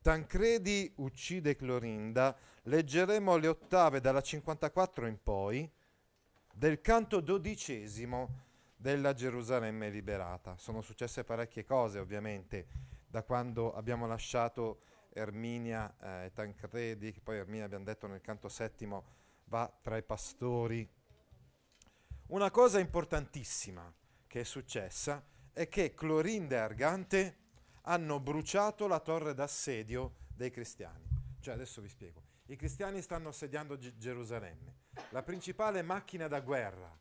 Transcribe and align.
Tancredi 0.00 0.92
uccide 0.96 1.56
Clorinda, 1.56 2.36
leggeremo 2.62 3.36
le 3.36 3.48
ottave 3.48 4.00
dalla 4.00 4.20
54 4.20 5.06
in 5.06 5.22
poi 5.22 5.70
del 6.52 6.80
canto 6.80 7.20
dodicesimo 7.20 8.46
della 8.76 9.12
Gerusalemme 9.12 9.90
liberata. 9.90 10.56
Sono 10.56 10.80
successe 10.82 11.24
parecchie 11.24 11.64
cose 11.64 11.98
ovviamente 11.98 12.66
da 13.06 13.22
quando 13.22 13.74
abbiamo 13.74 14.06
lasciato 14.06 14.82
Erminia 15.12 15.94
eh, 16.00 16.26
e 16.26 16.32
Tancredi, 16.32 17.12
che 17.12 17.20
poi 17.20 17.38
Erminia 17.38 17.64
abbiamo 17.64 17.84
detto 17.84 18.06
nel 18.06 18.20
canto 18.20 18.48
settimo 18.48 19.04
va 19.44 19.70
tra 19.80 19.96
i 19.96 20.02
pastori. 20.02 20.88
Una 22.28 22.50
cosa 22.50 22.78
importantissima 22.78 23.92
che 24.26 24.40
è 24.40 24.44
successa 24.44 25.24
è 25.52 25.68
che 25.68 25.94
Clorinda 25.94 26.56
e 26.56 26.58
Argante 26.58 27.36
hanno 27.82 28.20
bruciato 28.20 28.86
la 28.86 29.00
torre 29.00 29.34
d'assedio 29.34 30.14
dei 30.34 30.50
cristiani. 30.50 31.06
Cioè 31.40 31.54
adesso 31.54 31.80
vi 31.80 31.88
spiego. 31.88 32.22
I 32.46 32.56
cristiani 32.56 33.02
stanno 33.02 33.28
assediando 33.28 33.76
G- 33.76 33.96
Gerusalemme. 33.96 34.76
La 35.10 35.22
principale 35.22 35.82
macchina 35.82 36.28
da 36.28 36.40
guerra 36.40 36.96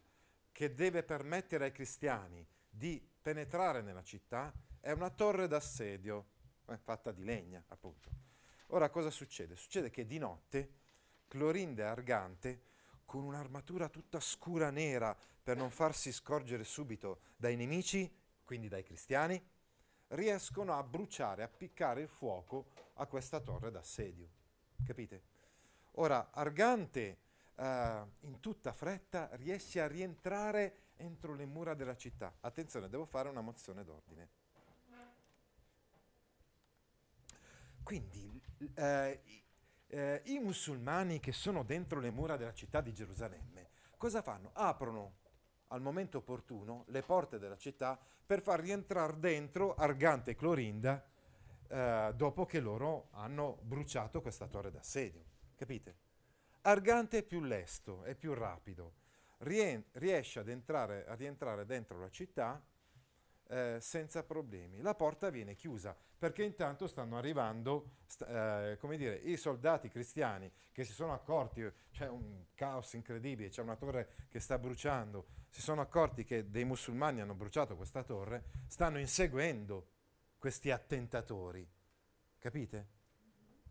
che 0.52 0.74
deve 0.74 1.04
permettere 1.04 1.66
ai 1.66 1.72
cristiani 1.72 2.46
di 2.70 3.06
penetrare 3.22 3.82
nella 3.82 4.04
città 4.04 4.54
è 4.80 4.92
una 4.92 5.10
torre 5.10 5.48
d'assedio 5.48 6.26
eh, 6.68 6.78
fatta 6.78 7.12
di 7.12 7.24
legna, 7.24 7.64
appunto. 7.68 8.10
Ora 8.68 8.90
cosa 8.90 9.10
succede? 9.10 9.56
Succede 9.56 9.90
che 9.90 10.06
di 10.06 10.18
notte 10.18 10.74
Clorinda 11.28 11.84
e 11.84 11.88
Argante, 11.88 12.62
con 13.06 13.24
un'armatura 13.24 13.88
tutta 13.90 14.20
scura 14.20 14.70
nera 14.70 15.16
per 15.42 15.56
non 15.56 15.70
farsi 15.70 16.12
scorgere 16.12 16.64
subito 16.64 17.22
dai 17.38 17.56
nemici, 17.56 18.12
quindi 18.44 18.68
dai 18.68 18.84
cristiani, 18.84 19.42
riescono 20.10 20.74
a 20.74 20.84
bruciare, 20.84 21.44
a 21.44 21.48
piccare 21.48 22.02
il 22.02 22.08
fuoco 22.08 22.68
a 22.96 23.06
questa 23.06 23.40
torre 23.40 23.72
d'assedio. 23.72 24.30
Capite? 24.86 25.24
Ora, 25.94 26.30
Argante 26.32 27.18
eh, 27.56 28.04
in 28.22 28.40
tutta 28.40 28.74
fretta 28.74 29.30
riesce 29.34 29.82
a 29.82 29.88
rientrare 29.88 30.92
entro 30.98 31.34
le 31.34 31.46
mura 31.46 31.74
della 31.74 31.96
città. 31.96 32.38
Attenzione, 32.42 32.90
devo 32.90 33.06
fare 33.06 33.30
una 33.30 33.42
mozione 33.42 33.84
d'ordine. 33.84 34.30
Quindi 37.84 38.42
eh, 38.74 39.22
eh, 39.88 40.22
i 40.26 40.40
musulmani 40.40 41.20
che 41.20 41.32
sono 41.32 41.64
dentro 41.64 42.00
le 42.00 42.12
mura 42.12 42.36
della 42.36 42.54
città 42.54 42.82
di 42.82 42.94
Gerusalemme 42.94 43.76
cosa 43.98 44.22
fanno? 44.22 44.52
Aprono 44.54 45.16
al 45.68 45.82
momento 45.82 46.20
opportuno 46.20 46.86
le 46.88 47.02
porte 47.02 47.40
della 47.40 47.58
città 47.58 48.00
per 48.26 48.42
far 48.42 48.60
rientrare 48.60 49.20
dentro 49.20 49.76
Argante 49.76 50.32
e 50.32 50.36
Clorinda 50.36 51.04
eh, 51.68 52.14
dopo 52.16 52.46
che 52.46 52.60
loro 52.60 53.10
hanno 53.12 53.58
bruciato 53.62 54.22
questa 54.22 54.48
torre 54.48 54.72
d'assedio. 54.72 55.24
Capite? 55.56 55.96
Argante 56.62 57.20
è 57.20 57.24
più 57.24 57.42
lesto, 57.42 58.04
è 58.04 58.16
più 58.16 58.34
rapido, 58.34 58.94
Rien- 59.40 59.84
riesce 59.94 60.40
ad 60.40 60.50
entrare, 60.50 61.06
a 61.08 61.14
rientrare 61.14 61.66
dentro 61.66 62.00
la 62.00 62.10
città 62.10 62.62
eh, 63.50 63.78
senza 63.80 64.24
problemi. 64.24 64.82
La 64.82 64.96
porta 64.96 65.30
viene 65.30 65.56
chiusa 65.56 65.96
perché 66.18 66.44
intanto 66.44 66.88
stanno 66.88 67.18
arrivando 67.18 67.92
st- 68.06 68.24
eh, 68.24 68.78
come 68.80 68.98
dire, 68.98 69.16
i 69.16 69.38
soldati 69.38 69.90
cristiani 69.90 70.52
che 70.72 70.84
si 70.84 70.94
sono 70.94 71.14
accorti, 71.14 71.66
c'è 71.92 72.08
un 72.08 72.46
caos 72.54 72.94
incredibile, 72.94 73.50
c'è 73.50 73.62
una 73.62 73.76
torre 73.76 74.28
che 74.30 74.40
sta 74.40 74.58
bruciando, 74.58 75.28
si 75.50 75.62
sono 75.62 75.82
accorti 75.82 76.24
che 76.24 76.50
dei 76.50 76.66
musulmani 76.66 77.22
hanno 77.22 77.36
bruciato 77.36 77.76
questa 77.76 78.04
torre, 78.04 78.44
stanno 78.68 79.00
inseguendo 79.00 79.90
questi 80.38 80.72
attentatori. 80.72 81.68
Capite? 82.40 82.96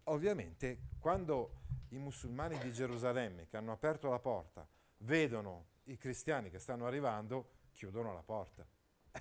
Ovviamente 0.04 0.78
quando 0.98 1.62
i 1.90 1.98
musulmani 1.98 2.58
di 2.58 2.72
Gerusalemme 2.72 3.46
che 3.46 3.56
hanno 3.56 3.72
aperto 3.72 4.08
la 4.08 4.18
porta 4.18 4.66
vedono 4.98 5.74
i 5.84 5.96
cristiani 5.96 6.50
che 6.50 6.58
stanno 6.58 6.86
arrivando, 6.86 7.50
chiudono 7.72 8.12
la 8.12 8.22
porta. 8.22 8.66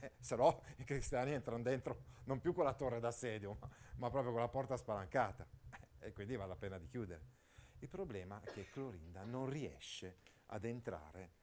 Eh, 0.02 0.12
se 0.20 0.36
no 0.36 0.62
i 0.78 0.84
cristiani 0.84 1.32
entrano 1.32 1.64
dentro 1.64 2.04
non 2.26 2.40
più 2.40 2.54
con 2.54 2.66
la 2.66 2.74
torre 2.74 3.00
d'assedio, 3.00 3.58
ma, 3.60 3.70
ma 3.98 4.10
proprio 4.10 4.32
con 4.32 4.42
la 4.42 4.50
porta 4.50 4.76
spalancata. 4.78 5.48
Eh, 6.00 6.08
e 6.08 6.14
quindi 6.14 6.36
vale 6.36 6.50
la 6.50 6.56
pena 6.56 6.78
di 6.78 6.88
chiudere. 6.88 7.34
Il 7.80 7.90
problema 7.90 8.42
è 8.42 8.52
che 8.52 8.70
Clorinda 8.70 9.24
non 9.24 9.50
riesce 9.50 10.18
ad 10.48 10.66
entrare 10.66 11.34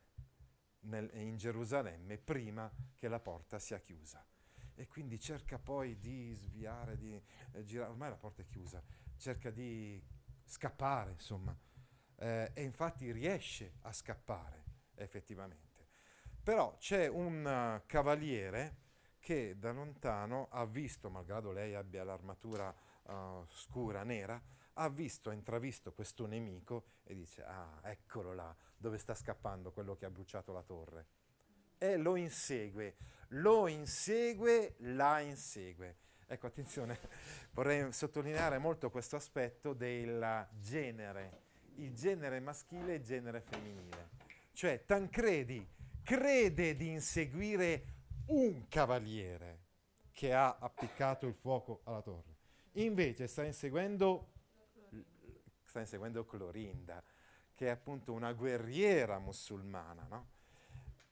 nel, 0.81 1.11
in 1.15 1.37
Gerusalemme 1.37 2.19
prima 2.19 2.71
che 2.97 3.09
la 3.09 3.21
porta 3.21 3.59
sia 3.59 3.79
chiusa. 3.81 4.25
E 4.75 4.89
quindi 4.89 5.21
cerca 5.21 5.59
poi 5.59 5.99
di 5.99 6.35
sviare, 6.35 6.97
di 6.97 7.21
eh, 7.53 7.65
girare, 7.65 7.91
ormai 7.91 8.09
la 8.11 8.17
porta 8.17 8.43
è 8.43 8.47
chiusa, 8.47 8.83
cerca 9.17 9.51
di 9.51 10.03
scappare, 10.45 11.13
insomma. 11.13 11.57
Eh, 12.17 12.51
e 12.55 12.63
infatti 12.63 13.13
riesce 13.13 13.75
a 13.83 13.93
scappare, 13.93 14.65
effettivamente. 14.95 15.72
Però 16.43 16.77
c'è 16.79 17.07
un 17.07 17.45
uh, 17.45 17.87
cavaliere 17.87 18.77
che 19.21 19.57
da 19.57 19.71
lontano 19.71 20.49
ha 20.51 20.65
visto, 20.67 21.09
malgrado 21.09 21.53
lei 21.53 21.75
abbia 21.75 22.03
l'armatura 22.03 22.75
uh, 23.05 23.47
scura, 23.49 24.03
nera, 24.03 24.43
ha 24.75 24.89
visto, 24.89 25.31
ha 25.31 25.35
intravisto 25.35 25.93
questo 25.93 26.27
nemico 26.27 26.85
e 27.05 27.15
dice, 27.15 27.45
ah, 27.45 27.79
eccolo 27.85 28.33
là, 28.35 28.53
dove 28.77 28.99
sta 28.99 29.15
scappando 29.15 29.71
quello 29.71 29.95
che 29.95 30.07
ha 30.07 30.11
bruciato 30.11 30.53
la 30.53 30.65
torre. 30.65 31.07
E 31.79 31.97
lo 31.97 32.17
insegue, 32.17 32.97
lo 33.29 33.69
insegue, 33.69 34.75
la 34.79 35.21
insegue. 35.21 35.99
Ecco, 36.27 36.49
attenzione, 36.49 36.99
vorrei 37.53 37.93
sottolineare 37.93 38.59
molto 38.59 38.91
questo 38.91 39.15
aspetto 39.15 39.75
del 39.75 40.49
genere, 40.59 41.43
il 41.77 41.95
genere 41.95 42.41
maschile 42.41 42.95
e 42.95 42.97
il 42.97 43.05
genere 43.05 43.41
femminile. 43.41 44.11
Cioè, 44.53 44.85
Tancredi 44.85 45.81
crede 46.03 46.77
di 46.77 46.91
inseguire 46.91 47.85
un 48.27 48.69
cavaliere 48.69 49.61
che 50.13 50.33
ha 50.33 50.57
appiccato 50.59 51.27
il 51.27 51.35
fuoco 51.35 51.81
alla 51.85 52.03
torre. 52.03 52.37
Invece 52.73 53.27
sta 53.27 53.45
inseguendo, 53.45 54.33
sta 55.65 55.81
inseguendo 55.81 56.25
Clorinda, 56.25 57.03
che 57.55 57.67
è 57.67 57.71
appunto 57.71 58.13
una 58.13 58.33
guerriera 58.33 59.19
musulmana, 59.19 60.07
no? 60.09 60.31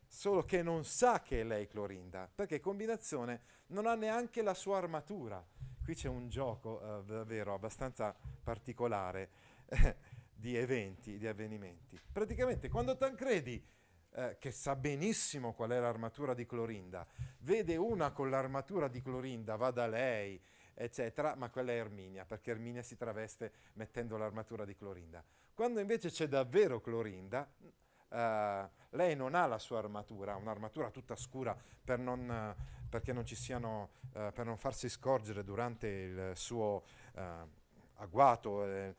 Solo 0.07 0.45
che 0.45 0.63
non 0.63 0.85
sa 0.85 1.23
che 1.23 1.41
è 1.41 1.45
lei 1.45 1.69
Clorinda, 1.69 2.29
perché 2.33 2.59
combinazione 2.59 3.43
non 3.69 3.87
ha 3.87 3.95
neanche 3.95 4.43
la 4.43 4.55
sua 4.55 4.79
armatura. 4.79 5.45
Qui 5.83 5.95
c'è 5.95 6.09
un 6.09 6.29
gioco 6.29 6.81
eh, 6.81 7.05
davvero 7.05 7.55
abbastanza 7.55 8.17
particolare 8.43 9.31
eh, 9.67 9.97
di 10.35 10.57
eventi, 10.57 11.17
di 11.19 11.27
avvenimenti. 11.27 12.01
Praticamente 12.11 12.69
quando 12.69 12.97
Tancredi 12.97 13.65
eh, 14.13 14.37
che 14.39 14.51
sa 14.51 14.77
benissimo 14.77 15.53
qual 15.53 15.71
è 15.71 15.79
l'armatura 15.79 16.35
di 16.35 16.47
Clorinda, 16.47 17.07
vede 17.41 17.77
una 17.77 18.11
con 18.11 18.31
l'armatura 18.31 18.89
di 18.89 19.01
Clorinda, 19.01 19.57
va 19.57 19.71
da 19.71 19.87
lei, 19.87 20.41
eccetera, 20.75 21.35
ma 21.35 21.51
quella 21.51 21.73
è 21.73 21.77
Erminia, 21.77 22.25
perché 22.25 22.51
Erminia 22.51 22.83
si 22.83 22.97
traveste 22.97 23.53
mettendo 23.75 24.17
l'armatura 24.17 24.65
di 24.65 24.75
Clorinda. 24.75 25.23
Quando 25.55 25.81
invece 25.81 26.11
c'è 26.11 26.27
davvero 26.27 26.81
Clorinda, 26.81 27.49
Uh, 28.11 28.69
lei 28.97 29.15
non 29.15 29.37
ha 29.37 29.47
la 29.47 29.61
sua 29.61 29.79
armatura, 29.79 30.35
un'armatura 30.35 30.91
tutta 30.91 31.15
scura 31.15 31.57
per 31.85 32.01
non, 32.01 32.57
perché 32.89 33.13
non 33.13 33.25
ci 33.25 33.37
siano, 33.37 33.91
uh, 34.15 34.33
per 34.33 34.45
non 34.47 34.57
farsi 34.57 34.89
scorgere 34.89 35.45
durante 35.45 35.87
il 35.87 36.33
suo 36.35 36.83
agguato 37.95 38.65
la, 38.65 38.95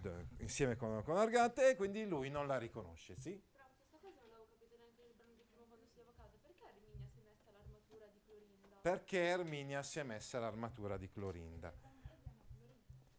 d- 0.00 0.24
insieme 0.38 0.76
con, 0.76 1.02
con 1.02 1.18
Argante 1.18 1.68
e 1.68 1.76
quindi 1.76 2.06
lui 2.06 2.30
non 2.30 2.46
la 2.46 2.56
riconosce, 2.56 3.16
sì? 3.18 3.38
Perché 8.86 9.18
Erminia 9.18 9.82
si 9.82 9.98
è 9.98 10.04
messa 10.04 10.38
l'armatura 10.38 10.96
di 10.96 11.10
Clorinda? 11.10 11.74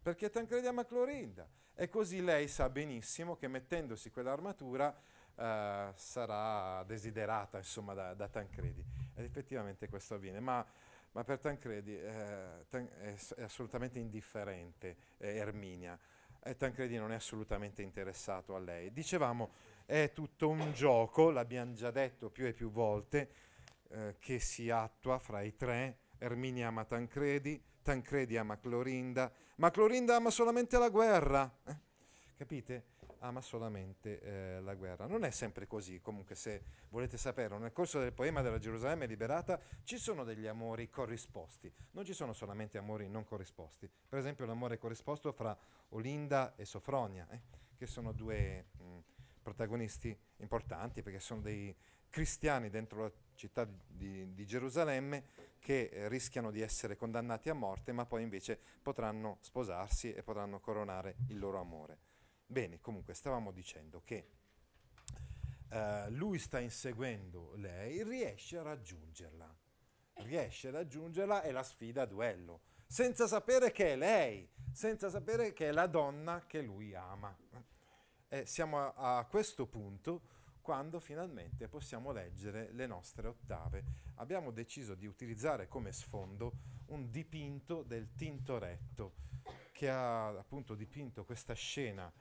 Perché 0.01 0.30
Tancredi 0.30 0.65
ama 0.65 0.86
Clorinda. 0.86 1.45
E 1.75 1.89
così 1.89 2.24
lei 2.24 2.47
sa 2.47 2.69
benissimo 2.69 3.36
che 3.36 3.50
mettendosi 3.50 4.09
quell'armatura 4.09 4.97
eh, 5.36 5.91
sarà 5.94 6.83
desiderata 6.86 7.57
insomma, 7.57 7.94
da, 7.94 8.13
da, 8.13 8.30
Tancredi. 8.30 8.81
Ed 9.13 9.25
effettivamente 9.25 9.89
questo 9.89 10.13
avviene. 10.13 10.39
Ma, 10.39 10.65
ma 11.12 11.24
per 11.25 11.39
Tancredi 11.39 12.00
eh, 12.00 12.65
è, 12.69 12.88
è, 13.36 13.41
assolutamente 13.41 14.00
indifferente 14.00 14.95
eh, 15.18 15.36
Erminia. 15.36 16.00
E 16.45 16.56
Tancredi 16.56 16.95
non 16.95 17.12
è 17.12 17.15
assolutamente 17.15 17.81
interessato 17.81 18.56
a 18.56 18.59
lei. 18.59 18.94
Dicevamo, 18.94 19.51
è 19.86 20.12
tutto 20.13 20.47
un 20.47 20.71
gioco, 20.71 21.30
l'abbiamo 21.30 21.74
già 21.74 21.91
detto 21.91 22.30
più 22.30 22.45
e 22.45 22.53
più 22.53 22.71
volte, 22.71 23.47
eh, 23.89 24.16
che 24.19 24.39
si 24.39 24.69
attua 24.69 25.19
fra 25.19 25.42
i 25.42 25.56
tre. 25.56 26.00
Erminia 26.18 26.68
ama 26.68 26.86
Tancredi, 26.86 27.62
Tancredi 27.81 28.38
ama 28.38 28.60
Clorinda, 28.60 29.31
ma 29.57 29.69
Clorinda 29.69 30.16
ama 30.16 30.30
solamente 30.30 30.78
la 30.78 30.89
guerra. 30.89 31.60
Eh? 31.66 31.75
Capite? 32.38 32.95
ama 33.19 33.42
solamente 33.42 34.19
eh, 34.19 34.62
la 34.62 34.75
guerra. 34.75 35.06
Non 35.07 35.24
è 35.24 35.31
sempre 35.31 35.68
così, 35.68 36.00
comunque 36.01 36.36
se 36.36 36.63
volete 36.89 37.18
sapere, 37.18 37.57
nel 37.57 37.72
corso 37.72 38.00
del 38.00 38.13
poema 38.13 38.42
della 38.42 38.60
Gerusalemme 38.60 39.06
liberata 39.06 39.60
ci 39.84 39.98
sono 39.98 40.24
degli 40.24 40.48
amori 40.48 40.89
corrisposti, 40.89 41.72
non 41.92 42.06
ci 42.06 42.13
sono 42.13 42.34
solamente 42.34 42.78
amori 42.78 43.07
non 43.07 43.24
corrisposti. 43.24 43.89
Per 44.10 44.19
esempio 44.19 44.45
l'amore 44.45 44.78
corrisposto 44.78 45.31
fra 45.31 45.57
Olinda 45.89 46.56
e 46.56 46.66
Sofronia, 46.66 47.28
eh, 47.30 47.42
che 47.75 47.88
sono 47.88 48.12
due 48.12 48.66
mh, 48.78 48.98
protagonisti 49.42 50.18
importanti 50.38 51.01
perché 51.01 51.19
sono 51.19 51.42
dei 51.42 51.75
cristiani 52.10 52.69
dentro 52.69 53.04
la 53.04 53.12
città 53.38 53.66
di, 53.88 54.34
di 54.34 54.45
Gerusalemme 54.45 55.45
che 55.60 55.89
eh, 55.92 56.07
rischiano 56.10 56.51
di 56.51 56.62
essere 56.62 56.98
condannati 56.98 57.50
a 57.50 57.54
morte, 57.54 57.94
ma 57.94 58.06
poi 58.06 58.24
invece 58.24 58.60
potranno 58.81 59.38
sposarsi 59.42 60.13
e 60.13 60.24
potranno 60.24 60.60
coronare 60.60 61.16
il 61.28 61.39
loro 61.39 61.60
amore. 61.60 62.00
Bene, 62.45 62.80
comunque 62.81 63.13
stavamo 63.13 63.51
dicendo 63.51 64.01
che 64.04 64.30
uh, 65.69 66.10
lui 66.10 66.39
sta 66.39 66.60
inseguendo 66.60 67.54
lei, 67.56 68.04
riesce 68.04 68.57
a 68.57 68.62
raggiungerla, 68.62 69.56
riesce 70.24 70.69
a 70.69 70.72
raggiungerla 70.72 71.44
e 71.44 71.51
la 71.51 71.63
sfida 71.63 72.04
a 72.04 72.06
duello, 72.06 72.62
senza 72.88 73.28
sapere 73.28 73.72
che 73.72 73.94
è 73.94 73.95
lei, 73.98 74.50
senza 74.72 75.10
sapere 75.10 75.51
che 75.51 75.68
è 75.68 75.72
la 75.72 75.88
donna 75.88 76.45
che 76.48 76.62
lui 76.62 76.95
ama. 76.95 77.36
E 78.30 78.45
siamo 78.45 78.94
a, 78.94 79.18
a 79.18 79.25
questo 79.25 79.68
punto 79.68 80.22
quando 80.67 80.99
finalmente 80.99 81.69
possiamo 81.69 82.11
leggere 82.11 82.73
le 82.73 82.87
nostre 82.87 83.29
ottave. 83.29 83.85
Abbiamo 84.15 84.51
deciso 84.51 84.95
di 84.95 85.05
utilizzare 85.07 85.69
come 85.69 85.93
sfondo 85.93 86.57
un 86.87 87.09
dipinto 87.09 87.83
del 87.83 88.13
Tintoretto 88.15 89.13
che 89.71 89.89
ha 89.89 90.27
appunto 90.27 90.75
dipinto 90.75 91.23
questa 91.23 91.53
scena 91.53 92.11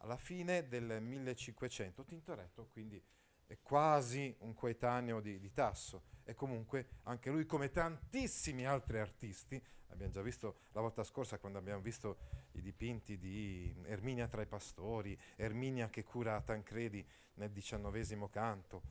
alla 0.00 0.18
fine 0.18 0.68
del 0.68 1.00
1500. 1.00 2.04
Tintoretto 2.04 2.68
quindi 2.70 3.02
è 3.46 3.58
quasi 3.62 4.36
un 4.40 4.52
coetaneo 4.52 5.20
di, 5.20 5.38
di 5.38 5.50
Tasso 5.50 6.02
e 6.24 6.34
comunque 6.34 6.98
anche 7.04 7.30
lui 7.30 7.46
come 7.46 7.70
tantissimi 7.70 8.66
altri 8.66 8.98
artisti, 8.98 9.58
abbiamo 9.86 10.12
già 10.12 10.20
visto 10.20 10.58
la 10.72 10.82
volta 10.82 11.04
scorsa 11.04 11.38
quando 11.38 11.56
abbiamo 11.56 11.80
visto 11.80 12.43
i 12.54 12.62
dipinti 12.62 13.18
di 13.18 13.74
Erminia 13.84 14.28
tra 14.28 14.42
i 14.42 14.46
pastori, 14.46 15.18
Erminia 15.36 15.88
che 15.88 16.04
cura 16.04 16.40
Tancredi 16.40 17.06
nel 17.34 17.50
diciannovesimo 17.50 18.28
canto, 18.28 18.82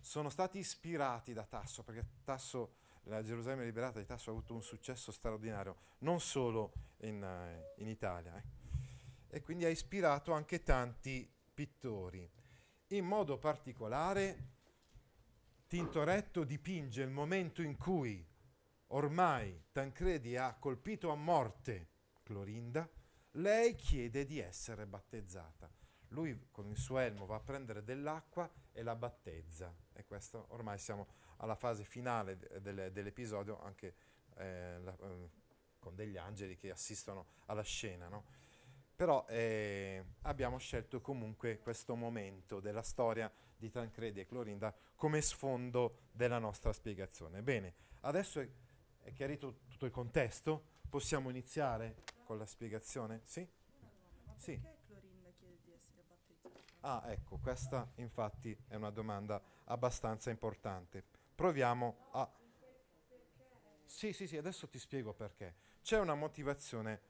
sono 0.00 0.28
stati 0.28 0.58
ispirati 0.58 1.32
da 1.32 1.44
Tasso 1.44 1.82
perché 1.82 2.06
Tasso 2.24 2.76
la 3.04 3.22
Gerusalemme 3.22 3.64
liberata 3.64 3.98
di 3.98 4.06
Tasso 4.06 4.30
ha 4.30 4.32
avuto 4.32 4.54
un 4.54 4.62
successo 4.62 5.12
straordinario, 5.12 5.76
non 5.98 6.20
solo 6.20 6.72
in, 6.98 7.22
uh, 7.22 7.80
in 7.80 7.88
Italia. 7.88 8.36
Eh 8.36 8.58
e 9.30 9.42
quindi 9.42 9.64
ha 9.64 9.68
ispirato 9.68 10.32
anche 10.32 10.62
tanti 10.62 11.28
pittori. 11.54 12.28
In 12.88 13.06
modo 13.06 13.38
particolare 13.38 14.48
Tintoretto 15.68 16.42
dipinge 16.42 17.02
il 17.02 17.10
momento 17.10 17.62
in 17.62 17.76
cui 17.76 18.26
ormai 18.88 19.66
Tancredi 19.70 20.36
ha 20.36 20.56
colpito 20.58 21.10
a 21.10 21.14
morte 21.14 21.88
Clorinda, 22.24 22.90
lei 23.32 23.74
chiede 23.74 24.24
di 24.24 24.38
essere 24.38 24.86
battezzata. 24.86 25.70
Lui 26.08 26.48
con 26.50 26.66
il 26.68 26.76
suo 26.76 26.98
elmo 26.98 27.26
va 27.26 27.36
a 27.36 27.40
prendere 27.40 27.84
dell'acqua 27.84 28.50
e 28.72 28.82
la 28.82 28.96
battezza. 28.96 29.72
E 29.92 30.04
questo 30.04 30.46
ormai 30.48 30.78
siamo 30.78 31.06
alla 31.36 31.54
fase 31.54 31.84
finale 31.84 32.36
de- 32.36 32.90
dell'episodio, 32.90 33.60
anche 33.60 33.94
eh, 34.36 34.78
la, 34.80 34.96
eh, 35.00 35.30
con 35.78 35.94
degli 35.94 36.16
angeli 36.16 36.56
che 36.56 36.70
assistono 36.70 37.26
alla 37.46 37.62
scena. 37.62 38.08
No? 38.08 38.24
Però 38.96 39.24
eh, 39.28 40.04
abbiamo 40.22 40.58
scelto 40.58 41.00
comunque 41.00 41.58
questo 41.60 41.94
momento 41.94 42.60
della 42.60 42.82
storia 42.82 43.32
di 43.56 43.70
Tancredi 43.70 44.20
e 44.20 44.26
Clorinda 44.26 44.74
come 44.94 45.20
sfondo 45.20 46.08
della 46.12 46.38
nostra 46.38 46.72
spiegazione. 46.72 47.42
Bene, 47.42 47.74
adesso 48.00 48.40
è 49.02 49.12
chiarito 49.12 49.60
tutto 49.68 49.86
il 49.86 49.92
contesto, 49.92 50.62
possiamo 50.88 51.30
iniziare 51.30 52.02
con 52.30 52.38
la 52.38 52.46
spiegazione? 52.46 53.22
Sì? 53.24 53.44
Sì. 54.36 54.56
perché 54.56 54.78
Clorinda 54.86 55.30
chiede 55.36 55.58
di 55.64 55.72
essere 55.72 56.04
battezzata? 56.06 56.60
Ah, 56.82 57.02
ecco, 57.10 57.38
questa 57.38 57.90
infatti 57.96 58.56
è 58.68 58.76
una 58.76 58.90
domanda 58.90 59.42
abbastanza 59.64 60.30
importante. 60.30 61.02
Proviamo 61.34 61.96
a... 62.12 62.32
Sì, 63.84 64.12
sì, 64.12 64.28
sì, 64.28 64.36
adesso 64.36 64.68
ti 64.68 64.78
spiego 64.78 65.12
perché. 65.12 65.56
C'è 65.82 65.98
una 65.98 66.14
motivazione 66.14 67.00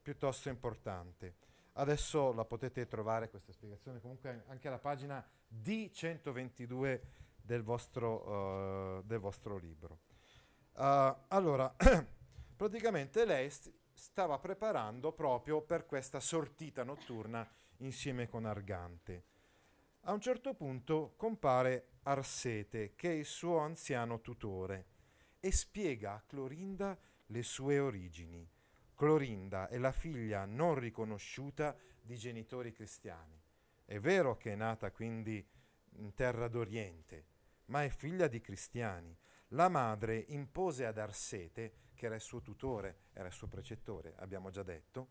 piuttosto 0.00 0.48
importante. 0.48 1.34
Adesso 1.74 2.32
la 2.32 2.46
potete 2.46 2.88
trovare 2.88 3.28
questa 3.28 3.52
spiegazione 3.52 4.00
comunque 4.00 4.44
anche 4.46 4.68
alla 4.68 4.78
pagina 4.78 5.22
D122 5.62 7.00
del 7.36 7.62
vostro, 7.62 8.96
uh, 8.96 9.02
del 9.02 9.18
vostro 9.18 9.58
libro. 9.58 9.98
Uh, 10.72 11.14
allora, 11.28 11.70
praticamente 12.56 13.26
lei 13.26 13.50
st- 13.50 13.78
stava 14.00 14.38
preparando 14.38 15.12
proprio 15.12 15.60
per 15.60 15.86
questa 15.86 16.20
sortita 16.20 16.82
notturna 16.82 17.48
insieme 17.78 18.28
con 18.28 18.46
Argante. 18.46 19.24
A 20.02 20.12
un 20.12 20.20
certo 20.20 20.54
punto 20.54 21.12
compare 21.16 21.98
Arsete, 22.04 22.94
che 22.94 23.10
è 23.10 23.14
il 23.14 23.26
suo 23.26 23.58
anziano 23.58 24.20
tutore, 24.20 24.86
e 25.38 25.52
spiega 25.52 26.14
a 26.14 26.22
Clorinda 26.26 26.98
le 27.26 27.42
sue 27.42 27.78
origini 27.78 28.48
Clorinda 29.00 29.68
è 29.68 29.78
la 29.78 29.92
figlia 29.92 30.44
non 30.44 30.74
riconosciuta 30.74 31.74
di 32.02 32.18
genitori 32.18 32.70
cristiani. 32.70 33.40
È 33.86 33.98
vero 33.98 34.36
che 34.36 34.52
è 34.52 34.54
nata 34.54 34.90
quindi 34.90 35.42
in 35.92 36.12
terra 36.12 36.48
d'Oriente, 36.48 37.24
ma 37.68 37.82
è 37.82 37.88
figlia 37.88 38.28
di 38.28 38.42
cristiani. 38.42 39.16
La 39.52 39.70
madre 39.70 40.18
impose 40.28 40.84
ad 40.84 40.98
Arsete, 40.98 41.72
che 42.00 42.06
era 42.06 42.14
il 42.14 42.22
suo 42.22 42.40
tutore, 42.40 43.08
era 43.12 43.26
il 43.26 43.32
suo 43.34 43.46
precettore, 43.46 44.14
abbiamo 44.20 44.48
già 44.48 44.62
detto, 44.62 45.08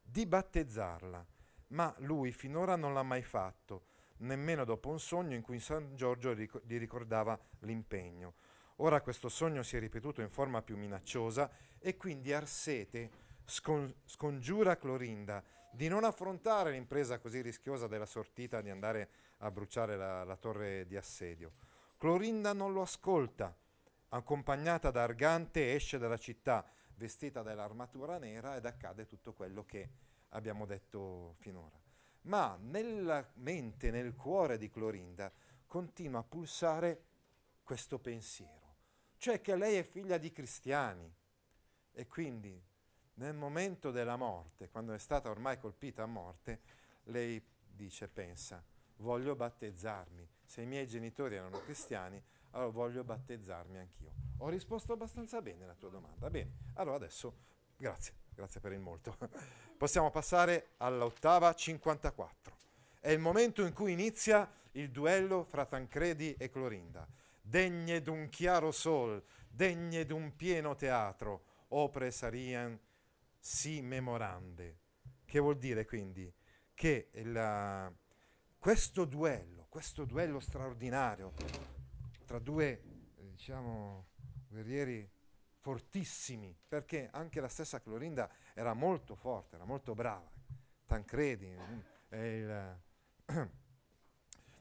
di 0.00 0.26
battezzarla, 0.26 1.26
ma 1.70 1.92
lui 1.98 2.30
finora 2.30 2.76
non 2.76 2.94
l'ha 2.94 3.02
mai 3.02 3.24
fatto, 3.24 3.86
nemmeno 4.18 4.64
dopo 4.64 4.90
un 4.90 5.00
sogno 5.00 5.34
in 5.34 5.42
cui 5.42 5.58
San 5.58 5.96
Giorgio 5.96 6.32
gli 6.32 6.78
ricordava 6.78 7.36
l'impegno. 7.62 8.34
Ora 8.76 9.00
questo 9.00 9.28
sogno 9.28 9.64
si 9.64 9.76
è 9.76 9.80
ripetuto 9.80 10.20
in 10.20 10.30
forma 10.30 10.62
più 10.62 10.76
minacciosa 10.76 11.50
e 11.80 11.96
quindi 11.96 12.32
Arsete 12.32 13.10
scon- 13.44 13.92
scongiura 14.04 14.76
Clorinda 14.76 15.42
di 15.72 15.88
non 15.88 16.04
affrontare 16.04 16.70
l'impresa 16.70 17.18
così 17.18 17.40
rischiosa 17.40 17.88
della 17.88 18.06
sortita 18.06 18.60
di 18.60 18.70
andare 18.70 19.10
a 19.38 19.50
bruciare 19.50 19.96
la, 19.96 20.22
la 20.22 20.36
torre 20.36 20.86
di 20.86 20.96
assedio. 20.96 21.54
Clorinda 21.98 22.52
non 22.52 22.72
lo 22.72 22.82
ascolta, 22.82 23.52
accompagnata 24.10 24.90
da 24.90 25.02
Argante 25.02 25.74
esce 25.74 25.98
dalla 25.98 26.16
città 26.16 26.64
vestita 26.94 27.42
dell'armatura 27.42 28.18
nera 28.18 28.56
ed 28.56 28.66
accade 28.66 29.06
tutto 29.06 29.32
quello 29.32 29.64
che 29.64 29.90
abbiamo 30.30 30.66
detto 30.66 31.34
finora. 31.38 31.78
Ma 32.22 32.56
nella 32.60 33.26
mente, 33.36 33.90
nel 33.90 34.14
cuore 34.14 34.58
di 34.58 34.68
Clorinda, 34.68 35.32
continua 35.66 36.20
a 36.20 36.24
pulsare 36.24 37.04
questo 37.62 37.98
pensiero, 37.98 38.76
cioè 39.16 39.40
che 39.40 39.56
lei 39.56 39.76
è 39.76 39.82
figlia 39.82 40.18
di 40.18 40.30
cristiani 40.32 41.10
e 41.92 42.06
quindi 42.06 42.60
nel 43.14 43.34
momento 43.34 43.90
della 43.90 44.16
morte, 44.16 44.68
quando 44.68 44.92
è 44.92 44.98
stata 44.98 45.30
ormai 45.30 45.58
colpita 45.58 46.02
a 46.02 46.06
morte, 46.06 46.60
lei 47.04 47.42
dice, 47.62 48.08
pensa, 48.08 48.62
voglio 48.96 49.36
battezzarmi. 49.36 50.28
Se 50.44 50.62
i 50.62 50.66
miei 50.66 50.86
genitori 50.86 51.36
erano 51.36 51.60
cristiani, 51.60 52.22
allora 52.50 52.70
voglio 52.70 53.04
battezzarmi 53.04 53.78
anch'io. 53.78 54.12
Ho 54.38 54.48
risposto 54.48 54.92
abbastanza 54.92 55.40
bene 55.42 55.64
alla 55.64 55.74
tua 55.74 55.90
domanda. 55.90 56.30
Bene, 56.30 56.52
allora 56.74 56.96
adesso, 56.96 57.34
grazie, 57.76 58.14
grazie 58.34 58.60
per 58.60 58.72
il 58.72 58.80
molto. 58.80 59.16
Possiamo 59.76 60.10
passare 60.10 60.70
all'ottava 60.78 61.52
54. 61.54 62.56
È 63.00 63.10
il 63.10 63.18
momento 63.18 63.64
in 63.64 63.72
cui 63.72 63.92
inizia 63.92 64.50
il 64.72 64.90
duello 64.90 65.44
fra 65.44 65.64
Tancredi 65.64 66.34
e 66.34 66.50
Clorinda. 66.50 67.06
Degne 67.42 68.00
d'un 68.02 68.28
chiaro 68.28 68.70
sol, 68.70 69.22
degne 69.48 70.04
d'un 70.04 70.36
pieno 70.36 70.74
teatro, 70.74 71.42
opre 71.68 72.10
sarian 72.10 72.78
si 73.38 73.80
memorande, 73.80 74.78
che 75.24 75.38
vuol 75.38 75.56
dire 75.56 75.86
quindi 75.86 76.32
che 76.74 77.10
la, 77.24 77.90
questo 78.58 79.04
duello, 79.04 79.66
questo 79.68 80.04
duello 80.04 80.40
straordinario 80.40 81.32
tra 82.30 82.38
due, 82.38 82.80
diciamo, 83.16 84.06
guerrieri 84.46 85.10
fortissimi, 85.58 86.56
perché 86.68 87.08
anche 87.10 87.40
la 87.40 87.48
stessa 87.48 87.80
Clorinda 87.80 88.30
era 88.54 88.72
molto 88.72 89.16
forte, 89.16 89.56
era 89.56 89.64
molto 89.64 89.96
brava. 89.96 90.30
Tancredi 90.86 91.52
è, 92.08 92.16
il, 92.16 92.80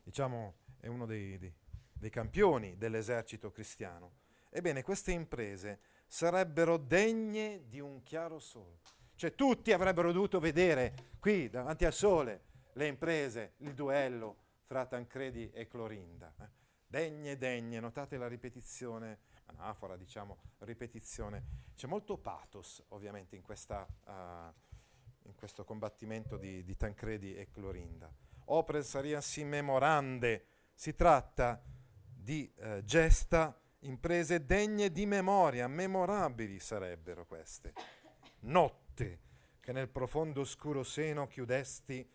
diciamo, 0.02 0.56
è 0.80 0.88
uno 0.88 1.06
dei, 1.06 1.38
dei, 1.38 1.54
dei 1.94 2.10
campioni 2.10 2.76
dell'esercito 2.76 3.52
cristiano. 3.52 4.14
Ebbene, 4.50 4.82
queste 4.82 5.12
imprese 5.12 5.80
sarebbero 6.08 6.78
degne 6.78 7.68
di 7.68 7.80
un 7.80 8.02
chiaro 8.02 8.40
sole. 8.40 8.80
Cioè 9.14 9.36
tutti 9.36 9.72
avrebbero 9.74 10.12
dovuto 10.12 10.40
vedere 10.40 11.12
qui 11.20 11.52
davanti 11.52 11.86
al 11.86 11.94
sole 11.94 12.46
le 12.74 12.88
imprese, 12.88 13.54
il 13.58 13.76
duello 13.76 14.38
fra 14.66 14.88
Tancredi 14.88 15.52
e 15.52 15.68
Clorinda. 15.68 16.34
Degne, 16.92 17.38
degne, 17.38 17.80
notate 17.80 18.18
la 18.18 18.28
ripetizione, 18.28 19.20
anafora 19.46 19.96
diciamo, 19.96 20.40
ripetizione. 20.62 21.44
C'è 21.76 21.86
molto 21.86 22.18
pathos 22.18 22.84
ovviamente 22.88 23.36
in, 23.36 23.44
questa, 23.44 23.86
uh, 24.06 24.12
in 25.28 25.36
questo 25.36 25.64
combattimento 25.64 26.36
di, 26.36 26.64
di, 26.64 26.76
Tancredi 26.76 27.36
e 27.36 27.52
Clorinda. 27.52 28.12
Opres 28.46 28.88
sarias 28.88 29.38
in 29.38 29.50
memorande, 29.50 30.48
si 30.74 30.96
tratta 30.96 31.62
di 32.04 32.52
uh, 32.56 32.84
gesta, 32.84 33.56
imprese 33.82 34.44
degne 34.44 34.92
di 34.92 35.06
memoria, 35.06 35.68
memorabili 35.68 36.58
sarebbero 36.58 37.28
queste. 37.28 37.72
Notte 38.40 39.20
che 39.60 39.72
nel 39.74 39.90
profondo 39.90 40.42
oscuro 40.42 40.82
seno 40.82 41.28
chiudesti. 41.28 42.10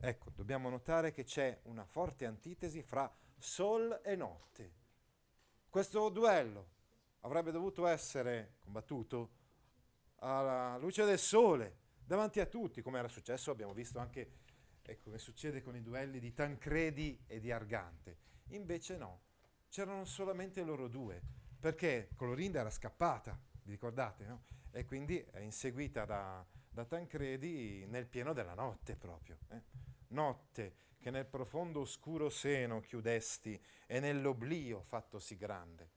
Ecco, 0.00 0.30
dobbiamo 0.30 0.68
notare 0.68 1.12
che 1.12 1.22
c'è 1.22 1.60
una 1.66 1.84
forte 1.84 2.26
antitesi 2.26 2.82
fra 2.82 3.08
sol 3.40 4.00
e 4.04 4.14
notte. 4.16 4.72
Questo 5.68 6.08
duello 6.10 6.68
avrebbe 7.20 7.50
dovuto 7.50 7.86
essere 7.86 8.56
combattuto 8.60 9.38
alla 10.16 10.76
luce 10.78 11.04
del 11.04 11.18
sole, 11.18 11.78
davanti 12.04 12.40
a 12.40 12.46
tutti, 12.46 12.82
come 12.82 12.98
era 12.98 13.08
successo, 13.08 13.50
abbiamo 13.50 13.72
visto 13.72 13.98
anche 13.98 14.38
e 14.82 14.98
come 14.98 15.18
succede 15.18 15.62
con 15.62 15.76
i 15.76 15.82
duelli 15.82 16.18
di 16.18 16.34
Tancredi 16.34 17.22
e 17.26 17.40
di 17.40 17.50
Argante. 17.50 18.18
Invece 18.48 18.96
no, 18.96 19.22
c'erano 19.68 20.04
solamente 20.04 20.62
loro 20.62 20.88
due, 20.88 21.22
perché 21.58 22.10
Colorinda 22.16 22.60
era 22.60 22.70
scappata, 22.70 23.38
vi 23.62 23.70
ricordate, 23.70 24.26
no? 24.26 24.44
E 24.72 24.84
quindi 24.84 25.18
è 25.18 25.38
inseguita 25.38 26.04
da, 26.04 26.44
da 26.68 26.84
Tancredi 26.84 27.86
nel 27.86 28.06
pieno 28.06 28.32
della 28.32 28.54
notte 28.54 28.96
proprio. 28.96 29.38
Eh? 29.48 29.62
Notte 30.08 30.74
che 31.00 31.10
nel 31.10 31.26
profondo 31.26 31.80
oscuro 31.80 32.28
seno 32.28 32.80
chiudesti 32.80 33.60
e 33.86 34.00
nell'oblio 34.00 34.82
fattosi 34.82 35.36
grande. 35.36 35.90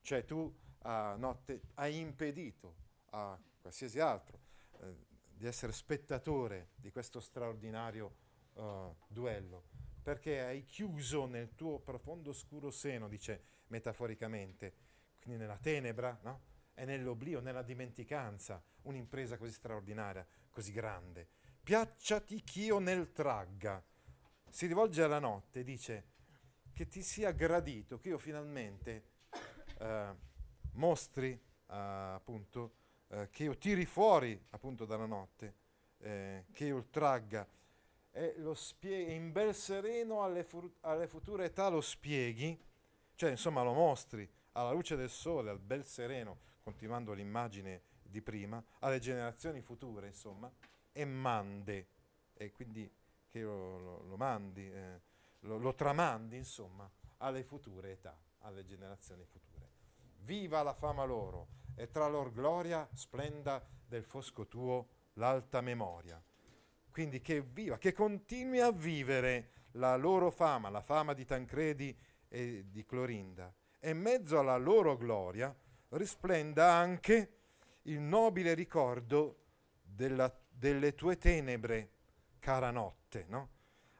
Cioè 0.00 0.24
tu 0.24 0.52
a 0.80 1.14
notte 1.14 1.62
hai 1.74 1.98
impedito 1.98 2.74
a 3.10 3.38
qualsiasi 3.60 4.00
altro 4.00 4.40
eh, 4.80 5.10
di 5.32 5.46
essere 5.46 5.72
spettatore 5.72 6.70
di 6.76 6.90
questo 6.90 7.20
straordinario 7.20 8.14
uh, 8.54 8.94
duello, 9.06 9.64
perché 10.02 10.40
hai 10.40 10.64
chiuso 10.64 11.26
nel 11.26 11.54
tuo 11.54 11.78
profondo 11.78 12.30
oscuro 12.30 12.70
seno, 12.70 13.08
dice 13.08 13.44
metaforicamente, 13.68 14.74
quindi 15.20 15.40
nella 15.40 15.58
tenebra, 15.58 16.18
no? 16.22 16.50
e 16.74 16.84
nell'oblio, 16.84 17.40
nella 17.40 17.62
dimenticanza, 17.62 18.62
un'impresa 18.82 19.36
così 19.36 19.52
straordinaria, 19.52 20.26
così 20.50 20.72
grande. 20.72 21.28
Piacciati 21.62 22.42
ch'io 22.42 22.78
nel 22.78 23.12
tragga. 23.12 23.82
Si 24.52 24.66
rivolge 24.66 25.02
alla 25.02 25.18
notte 25.18 25.60
e 25.60 25.64
dice 25.64 26.04
che 26.74 26.86
ti 26.86 27.02
sia 27.02 27.30
gradito, 27.30 27.98
che 27.98 28.10
io 28.10 28.18
finalmente 28.18 29.04
eh, 29.78 30.14
mostri 30.72 31.30
eh, 31.30 31.40
appunto, 31.74 32.74
eh, 33.08 33.30
che 33.30 33.44
io 33.44 33.56
tiri 33.56 33.86
fuori 33.86 34.38
appunto 34.50 34.84
dalla 34.84 35.06
notte, 35.06 35.54
eh, 36.00 36.44
che 36.52 36.66
io 36.66 36.84
tragga 36.90 37.48
e 38.10 38.34
lo 38.36 38.52
spieghi 38.52 39.14
in 39.14 39.32
bel 39.32 39.54
sereno 39.54 40.22
alle, 40.22 40.44
fu- 40.44 40.70
alle 40.80 41.06
future 41.08 41.46
età 41.46 41.68
lo 41.68 41.80
spieghi, 41.80 42.62
cioè 43.14 43.30
insomma 43.30 43.62
lo 43.62 43.72
mostri 43.72 44.30
alla 44.52 44.72
luce 44.72 44.96
del 44.96 45.08
sole, 45.08 45.48
al 45.48 45.60
bel 45.60 45.82
sereno, 45.82 46.40
continuando 46.62 47.14
l'immagine 47.14 47.84
di 48.02 48.20
prima, 48.20 48.62
alle 48.80 48.98
generazioni 48.98 49.62
future, 49.62 50.08
insomma, 50.08 50.52
e 50.92 51.06
mande, 51.06 51.86
e 52.34 52.52
quindi 52.52 53.00
che 53.32 53.40
lo, 53.40 53.78
lo, 53.78 54.02
lo 54.02 54.16
mandi, 54.16 54.70
eh, 54.70 55.00
lo, 55.40 55.56
lo 55.56 55.74
tramandi, 55.74 56.36
insomma, 56.36 56.88
alle 57.18 57.42
future 57.42 57.92
età, 57.92 58.14
alle 58.40 58.62
generazioni 58.66 59.24
future. 59.24 59.70
Viva 60.18 60.62
la 60.62 60.74
fama 60.74 61.04
loro, 61.04 61.48
e 61.74 61.88
tra 61.88 62.06
lor 62.08 62.30
gloria 62.30 62.86
splenda 62.92 63.64
del 63.86 64.04
fosco 64.04 64.46
tuo 64.46 64.88
l'alta 65.14 65.62
memoria. 65.62 66.22
Quindi 66.90 67.22
che 67.22 67.40
viva, 67.40 67.78
che 67.78 67.94
continui 67.94 68.60
a 68.60 68.70
vivere 68.70 69.52
la 69.72 69.96
loro 69.96 70.30
fama, 70.30 70.68
la 70.68 70.82
fama 70.82 71.14
di 71.14 71.24
Tancredi 71.24 71.96
e 72.28 72.66
di 72.68 72.84
Clorinda, 72.84 73.52
e 73.78 73.90
in 73.90 73.98
mezzo 73.98 74.38
alla 74.38 74.58
loro 74.58 74.98
gloria 74.98 75.56
risplenda 75.88 76.70
anche 76.70 77.36
il 77.84 77.98
nobile 77.98 78.52
ricordo 78.52 79.38
della, 79.80 80.30
delle 80.50 80.94
tue 80.94 81.16
tenebre, 81.16 81.90
cara 82.42 82.72
notte. 82.72 83.24
No? 83.28 83.50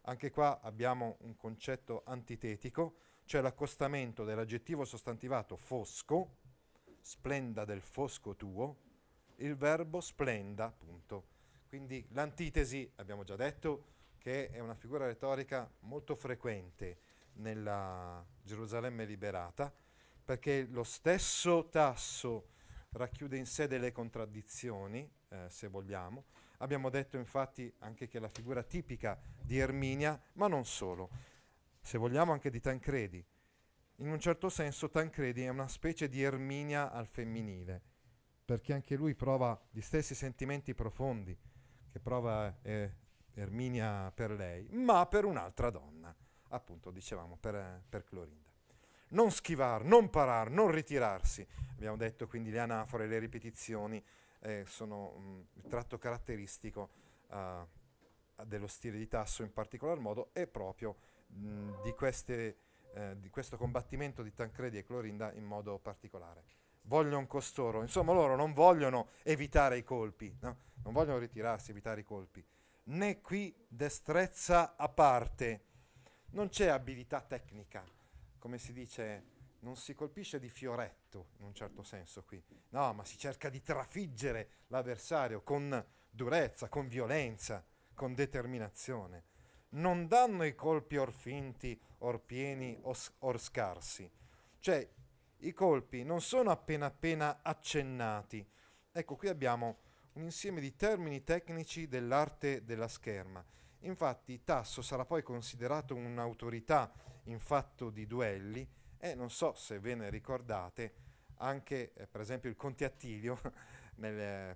Anche 0.03 0.31
qua 0.31 0.61
abbiamo 0.61 1.17
un 1.21 1.37
concetto 1.37 2.03
antitetico, 2.05 2.97
cioè 3.25 3.41
l'accostamento 3.41 4.25
dell'aggettivo 4.25 4.85
sostantivato 4.85 5.57
fosco, 5.57 6.39
splenda 7.01 7.65
del 7.65 7.81
fosco 7.81 8.35
tuo, 8.35 8.77
il 9.37 9.55
verbo 9.55 10.01
splenda, 10.01 10.65
appunto. 10.65 11.29
Quindi 11.69 12.05
l'antitesi, 12.11 12.91
abbiamo 12.97 13.23
già 13.23 13.37
detto, 13.37 13.91
che 14.19 14.51
è 14.51 14.59
una 14.59 14.75
figura 14.75 15.07
retorica 15.07 15.71
molto 15.81 16.17
frequente 16.17 16.99
nella 17.35 18.25
Gerusalemme 18.43 19.05
liberata, 19.05 19.73
perché 20.25 20.67
lo 20.69 20.83
stesso 20.83 21.69
tasso 21.69 22.49
racchiude 22.91 23.37
in 23.37 23.47
sé 23.47 23.69
delle 23.69 23.93
contraddizioni, 23.93 25.09
eh, 25.29 25.47
se 25.49 25.69
vogliamo. 25.69 26.25
Abbiamo 26.63 26.91
detto 26.91 27.17
infatti 27.17 27.73
anche 27.81 28.07
che 28.07 28.21
la 28.21 28.29
figura 28.29 28.63
tipica 28.63 29.21
di 29.41 29.59
Erminia, 29.59 30.19
ma 30.35 30.47
non 30.47 30.65
solo, 30.65 31.11
se 31.81 31.99
vogliamo 31.99 32.31
anche 32.31 32.51
di 32.51 32.61
Tancredi. 32.61 33.25
In 33.97 34.09
un 34.09 34.21
certo 34.21 34.49
senso 34.49 34.89
Tancredi 34.89 35.43
è 35.43 35.49
una 35.49 35.67
specie 35.67 36.09
di 36.09 36.23
Erminia 36.23 36.93
al 36.93 37.09
femminile, 37.09 37.83
perché 38.45 38.73
anche 38.73 38.95
lui 38.95 39.17
prova 39.17 39.61
gli 39.71 39.81
stessi 39.81 40.15
sentimenti 40.15 40.73
profondi 40.73 41.37
che 41.91 41.99
prova 41.99 42.57
eh, 42.63 42.95
Erminia 43.35 44.13
per 44.15 44.31
lei, 44.31 44.69
ma 44.71 45.05
per 45.07 45.25
un'altra 45.25 45.69
donna, 45.69 46.15
appunto 46.51 46.93
dicevamo 46.93 47.37
per, 47.39 47.83
per 47.89 48.05
Clorinda 48.05 48.51
non 49.13 49.31
schivare, 49.31 49.85
non 49.85 50.09
parare, 50.11 50.49
non 50.49 50.71
ritirarsi. 50.71 51.47
Abbiamo 51.77 51.97
detto 51.97 52.27
quindi 52.27 52.51
le 52.51 52.61
anafore, 52.61 53.07
le 53.07 53.19
ripetizioni 53.19 54.03
eh, 54.43 54.65
sono 54.67 55.15
um, 55.17 55.47
il 55.55 55.67
tratto 55.69 55.99
caratteristico 55.99 56.91
uh, 57.29 57.67
dello 58.45 58.67
stile 58.67 58.99
di 58.99 59.09
Tasso 59.09 59.43
in 59.43 59.53
particolar 59.53 59.99
modo 59.99 60.31
e 60.33 60.47
proprio 60.47 60.97
mh, 61.29 61.83
di, 61.83 61.93
queste, 61.93 62.57
eh, 62.95 63.19
di, 63.19 63.31
questo 63.31 63.57
combattimento 63.57 64.23
di 64.23 64.35
Tancredi 64.35 64.79
e 64.79 64.85
Clorinda 64.85 65.33
in 65.33 65.45
modo 65.45 65.79
particolare. 65.79 66.45
Vogliono 66.83 67.27
costoro, 67.27 67.83
insomma 67.83 68.13
loro 68.13 68.35
non 68.35 68.53
vogliono 68.53 69.09
evitare 69.23 69.79
i 69.79 69.85
colpi, 69.85 70.37
no? 70.41 70.57
non 70.83 70.93
vogliono 70.93 71.19
ritirarsi, 71.19 71.71
evitare 71.71 72.01
i 72.01 72.05
colpi. 72.05 72.45
Né 72.85 73.21
qui 73.21 73.55
destrezza 73.69 74.75
a 74.75 74.89
parte, 74.89 75.65
non 76.31 76.49
c'è 76.49 76.67
abilità 76.67 77.21
tecnica 77.21 77.85
come 78.43 78.59
si 78.59 78.73
dice, 78.73 79.23
non 79.63 79.77
si 79.77 79.95
colpisce 79.95 80.39
di 80.39 80.49
fioretto 80.49 81.29
in 81.39 81.45
un 81.45 81.55
certo 81.55 81.83
senso 81.83 82.23
qui, 82.25 82.43
no, 82.71 82.93
ma 82.93 83.05
si 83.05 83.17
cerca 83.17 83.49
di 83.49 83.61
trafiggere 83.61 84.51
l'avversario 84.69 85.43
con 85.43 85.85
durezza, 86.11 86.69
con 86.69 86.89
violenza, 86.89 87.65
con 87.95 88.15
determinazione. 88.15 89.25
Non 89.71 90.07
danno 90.07 90.45
i 90.45 90.55
colpi 90.55 90.97
or 90.97 91.13
finti, 91.13 91.81
or 91.99 92.21
pieni, 92.21 92.79
or 92.83 93.41
scarsi. 93.41 94.11
Cioè, 94.59 94.89
i 95.39 95.53
colpi 95.53 96.05
non 96.05 96.21
sono 96.21 96.51
appena 96.51 96.87
appena 96.87 97.41
accennati. 97.43 98.47
Ecco, 98.93 99.17
qui 99.17 99.29
abbiamo 99.29 99.79
un 100.15 100.25
insieme 100.25 100.61
di 100.61 100.77
termini 100.77 101.25
tecnici 101.25 101.89
dell'arte 101.89 102.65
della 102.65 102.89
scherma. 102.89 103.43
Infatti 103.81 104.45
Tasso 104.45 104.83
sarà 104.83 105.05
poi 105.05 105.23
considerato 105.23 105.95
un'autorità 105.95 106.93
in 107.25 107.39
fatto 107.39 107.91
di 107.91 108.07
duelli 108.07 108.69
e 109.05 109.17
non 109.17 109.31
so 109.31 109.53
se 109.55 109.81
ve 109.81 109.97
ne 109.97 110.11
ricordate 110.11 110.95
anche 111.39 111.93
eh, 111.93 112.07
per 112.07 112.21
esempio 112.21 112.49
il 112.49 112.55
Conte 112.55 112.85
Attilio 112.85 113.37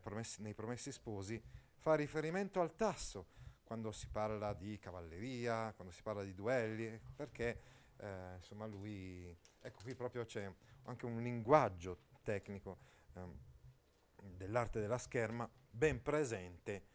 promessi, 0.01 0.41
nei 0.41 0.55
Promessi 0.55 0.93
Sposi 0.93 1.43
fa 1.75 1.97
riferimento 1.97 2.61
al 2.61 2.77
tasso 2.77 3.27
quando 3.65 3.91
si 3.91 4.07
parla 4.07 4.55
di 4.55 4.79
cavalleria, 4.79 5.73
quando 5.75 5.93
si 5.93 6.01
parla 6.01 6.23
di 6.23 6.33
duelli, 6.33 7.01
perché 7.17 7.61
eh, 7.97 8.35
insomma 8.37 8.67
lui, 8.67 9.37
ecco 9.61 9.83
qui 9.83 9.97
proprio 9.97 10.25
c'è 10.25 10.49
anche 10.85 11.07
un 11.07 11.21
linguaggio 11.21 12.03
tecnico 12.23 12.79
ehm, 13.15 13.37
dell'arte 14.37 14.79
della 14.79 14.99
scherma 14.99 15.51
ben 15.69 16.01
presente, 16.01 16.87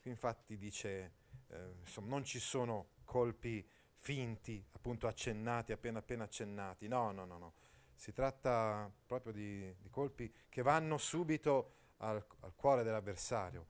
qui 0.00 0.10
infatti 0.10 0.56
dice 0.56 1.12
eh, 1.46 1.74
insomma 1.78 2.08
non 2.08 2.24
ci 2.24 2.40
sono 2.40 2.88
colpi 3.04 3.64
finti, 3.98 4.64
appunto 4.72 5.06
accennati, 5.06 5.72
appena 5.72 5.98
appena 5.98 6.24
accennati. 6.24 6.88
No, 6.88 7.12
no, 7.12 7.24
no, 7.24 7.38
no. 7.38 7.54
Si 7.94 8.12
tratta 8.12 8.90
proprio 9.06 9.32
di, 9.32 9.74
di 9.80 9.88
colpi 9.88 10.32
che 10.48 10.62
vanno 10.62 10.98
subito 10.98 11.72
al, 11.98 12.24
al 12.40 12.54
cuore 12.54 12.82
dell'avversario. 12.82 13.66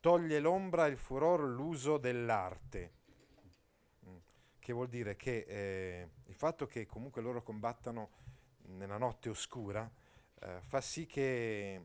toglie 0.00 0.38
l'ombra, 0.38 0.86
il 0.86 0.98
furor, 0.98 1.40
l'uso 1.44 1.96
dell'arte. 1.96 2.92
Mm. 4.06 4.16
Che 4.58 4.72
vuol 4.72 4.88
dire 4.88 5.16
che 5.16 5.44
eh, 5.48 6.08
il 6.26 6.34
fatto 6.34 6.66
che 6.66 6.84
comunque 6.84 7.22
loro 7.22 7.42
combattano 7.42 8.10
nella 8.66 8.98
notte 8.98 9.28
oscura 9.28 9.90
eh, 10.40 10.60
fa 10.60 10.80
sì 10.80 11.06
che 11.06 11.84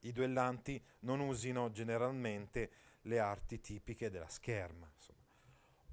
i 0.00 0.12
duellanti 0.12 0.80
non 1.00 1.20
usino 1.20 1.70
generalmente 1.72 2.70
le 3.02 3.18
arti 3.18 3.60
tipiche 3.60 4.10
della 4.10 4.28
scherma. 4.28 4.88
Insomma. 4.94 5.15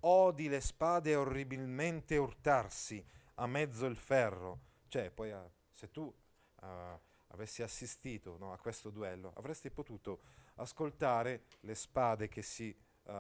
Odi 0.06 0.50
le 0.50 0.62
spade 0.62 1.16
orribilmente 1.16 2.18
urtarsi 2.18 3.04
a 3.36 3.48
mezzo 3.48 3.86
il 3.86 3.96
ferro. 3.96 4.60
Cioè, 4.88 5.12
poi 5.12 5.32
uh, 5.32 5.50
se 5.72 5.92
tu 5.92 6.02
uh, 6.04 6.66
avessi 7.28 7.64
assistito 7.64 8.38
no, 8.38 8.54
a 8.54 8.58
questo 8.58 8.90
duello, 8.90 9.34
avresti 9.36 9.70
potuto 9.70 10.22
ascoltare 10.56 11.46
le 11.62 11.76
spade 11.76 12.28
che 12.28 12.42
si 12.42 12.76
uh, 13.04 13.14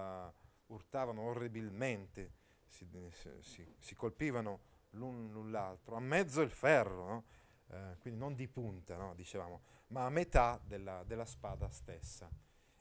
urtavano 0.67 1.21
orribilmente, 1.21 2.31
si, 2.67 2.87
si, 3.41 3.75
si 3.77 3.95
colpivano 3.95 4.71
l'un 4.91 5.51
l'altro, 5.51 5.95
a 5.95 5.99
mezzo 5.99 6.41
il 6.41 6.49
ferro, 6.49 7.05
no? 7.05 7.23
eh, 7.69 7.97
quindi 7.99 8.19
non 8.19 8.35
di 8.35 8.47
punta, 8.47 8.95
no? 8.97 9.13
dicevamo, 9.15 9.61
ma 9.87 10.05
a 10.05 10.09
metà 10.09 10.59
della, 10.63 11.03
della 11.03 11.25
spada 11.25 11.69
stessa. 11.69 12.29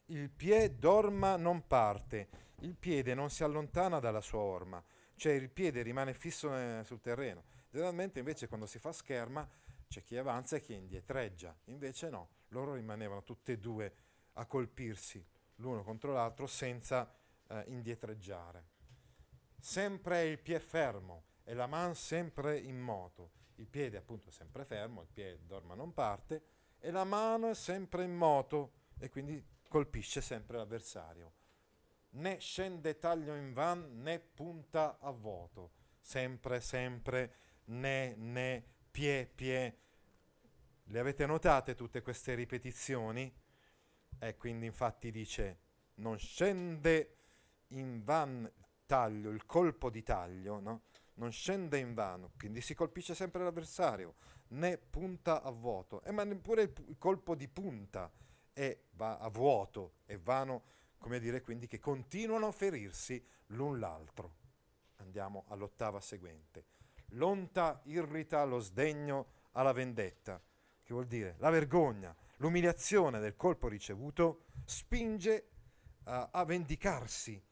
Il 0.06 0.30
piede 0.30 0.78
dorma 0.78 1.36
non 1.36 1.66
parte, 1.66 2.28
il 2.60 2.76
piede 2.76 3.14
non 3.14 3.30
si 3.30 3.44
allontana 3.44 3.98
dalla 3.98 4.20
sua 4.20 4.40
orma, 4.40 4.82
cioè 5.16 5.32
il 5.32 5.50
piede 5.50 5.82
rimane 5.82 6.14
fisso 6.14 6.54
eh, 6.54 6.82
sul 6.84 7.00
terreno. 7.00 7.44
Generalmente 7.70 8.18
invece 8.18 8.48
quando 8.48 8.66
si 8.66 8.78
fa 8.78 8.92
scherma 8.92 9.48
c'è 9.88 10.02
chi 10.02 10.16
avanza 10.16 10.56
e 10.56 10.60
chi 10.60 10.74
indietreggia, 10.74 11.56
invece 11.64 12.08
no, 12.08 12.28
loro 12.48 12.74
rimanevano 12.74 13.22
tutte 13.22 13.52
e 13.52 13.58
due 13.58 13.94
a 14.34 14.46
colpirsi 14.46 15.24
l'uno 15.56 15.82
contro 15.82 16.12
l'altro 16.12 16.46
senza 16.46 17.10
eh, 17.48 17.64
indietreggiare. 17.68 18.70
Sempre 19.58 20.26
il 20.26 20.38
piede 20.38 20.60
fermo 20.60 21.24
e 21.44 21.54
la 21.54 21.66
man 21.66 21.94
sempre 21.94 22.58
in 22.58 22.80
moto, 22.80 23.30
il 23.56 23.66
piede 23.66 23.96
appunto 23.96 24.30
sempre 24.30 24.64
fermo, 24.64 25.02
il 25.02 25.08
piede 25.12 25.46
dorma 25.46 25.74
non 25.74 25.92
parte 25.92 26.42
e 26.78 26.90
la 26.90 27.04
mano 27.04 27.50
è 27.50 27.54
sempre 27.54 28.04
in 28.04 28.14
moto 28.14 28.72
e 28.98 29.08
quindi 29.08 29.44
colpisce 29.72 30.20
sempre 30.20 30.58
l'avversario. 30.58 31.32
Né 32.10 32.38
scende 32.40 32.98
taglio 32.98 33.34
in 33.34 33.54
van 33.54 34.02
né 34.02 34.20
punta 34.20 34.98
a 35.00 35.10
vuoto, 35.10 35.72
sempre, 35.98 36.60
sempre, 36.60 37.34
né, 37.64 38.14
né, 38.16 38.62
pie, 38.90 39.24
pie. 39.34 39.78
Le 40.84 40.98
avete 40.98 41.24
notate 41.24 41.74
tutte 41.74 42.02
queste 42.02 42.34
ripetizioni? 42.34 43.34
E 44.18 44.36
quindi 44.36 44.66
infatti 44.66 45.10
dice 45.10 45.60
non 45.94 46.18
scende 46.18 47.16
in 47.68 48.04
van 48.04 48.52
taglio, 48.84 49.30
il 49.30 49.46
colpo 49.46 49.88
di 49.88 50.02
taglio, 50.02 50.60
no? 50.60 50.82
non 51.14 51.32
scende 51.32 51.78
in 51.78 51.94
vano, 51.94 52.32
quindi 52.36 52.60
si 52.60 52.74
colpisce 52.74 53.14
sempre 53.14 53.42
l'avversario, 53.42 54.16
né 54.48 54.76
punta 54.76 55.42
a 55.42 55.50
vuoto, 55.50 56.02
e 56.02 56.12
ma 56.12 56.24
neppure 56.24 56.62
il, 56.62 56.72
il 56.88 56.98
colpo 56.98 57.34
di 57.34 57.48
punta 57.48 58.12
è, 58.52 58.78
va 58.92 59.18
a 59.18 59.28
vuoto, 59.28 59.94
è 60.04 60.16
vano, 60.18 60.62
come 60.98 61.18
dire 61.18 61.40
quindi 61.40 61.66
che 61.66 61.78
continuano 61.78 62.46
a 62.46 62.52
ferirsi 62.52 63.24
l'un 63.46 63.78
l'altro. 63.78 64.36
Andiamo 64.96 65.44
all'ottava 65.48 66.00
seguente. 66.00 66.64
L'onta 67.10 67.80
irrita 67.84 68.44
lo 68.44 68.60
sdegno 68.60 69.26
alla 69.52 69.72
vendetta, 69.72 70.40
che 70.82 70.92
vuol 70.92 71.06
dire 71.06 71.34
la 71.38 71.50
vergogna, 71.50 72.14
l'umiliazione 72.36 73.18
del 73.18 73.36
colpo 73.36 73.68
ricevuto 73.68 74.44
spinge 74.64 75.48
uh, 76.04 76.28
a 76.30 76.44
vendicarsi. 76.44 77.42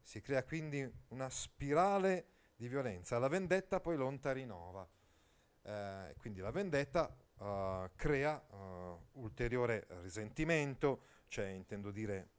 Si 0.00 0.20
crea 0.20 0.44
quindi 0.44 0.88
una 1.08 1.28
spirale 1.28 2.26
di 2.56 2.68
violenza. 2.68 3.18
La 3.18 3.28
vendetta 3.28 3.80
poi 3.80 3.96
l'onta 3.96 4.32
rinnova. 4.32 4.88
Eh, 5.62 6.14
quindi 6.18 6.40
la 6.40 6.52
vendetta 6.52 7.12
uh, 7.38 7.90
crea 7.94 8.44
uh, 8.50 9.20
ulteriore 9.20 9.86
risentimento, 10.02 11.00
cioè 11.28 11.46
intendo 11.46 11.90
dire 11.90 12.30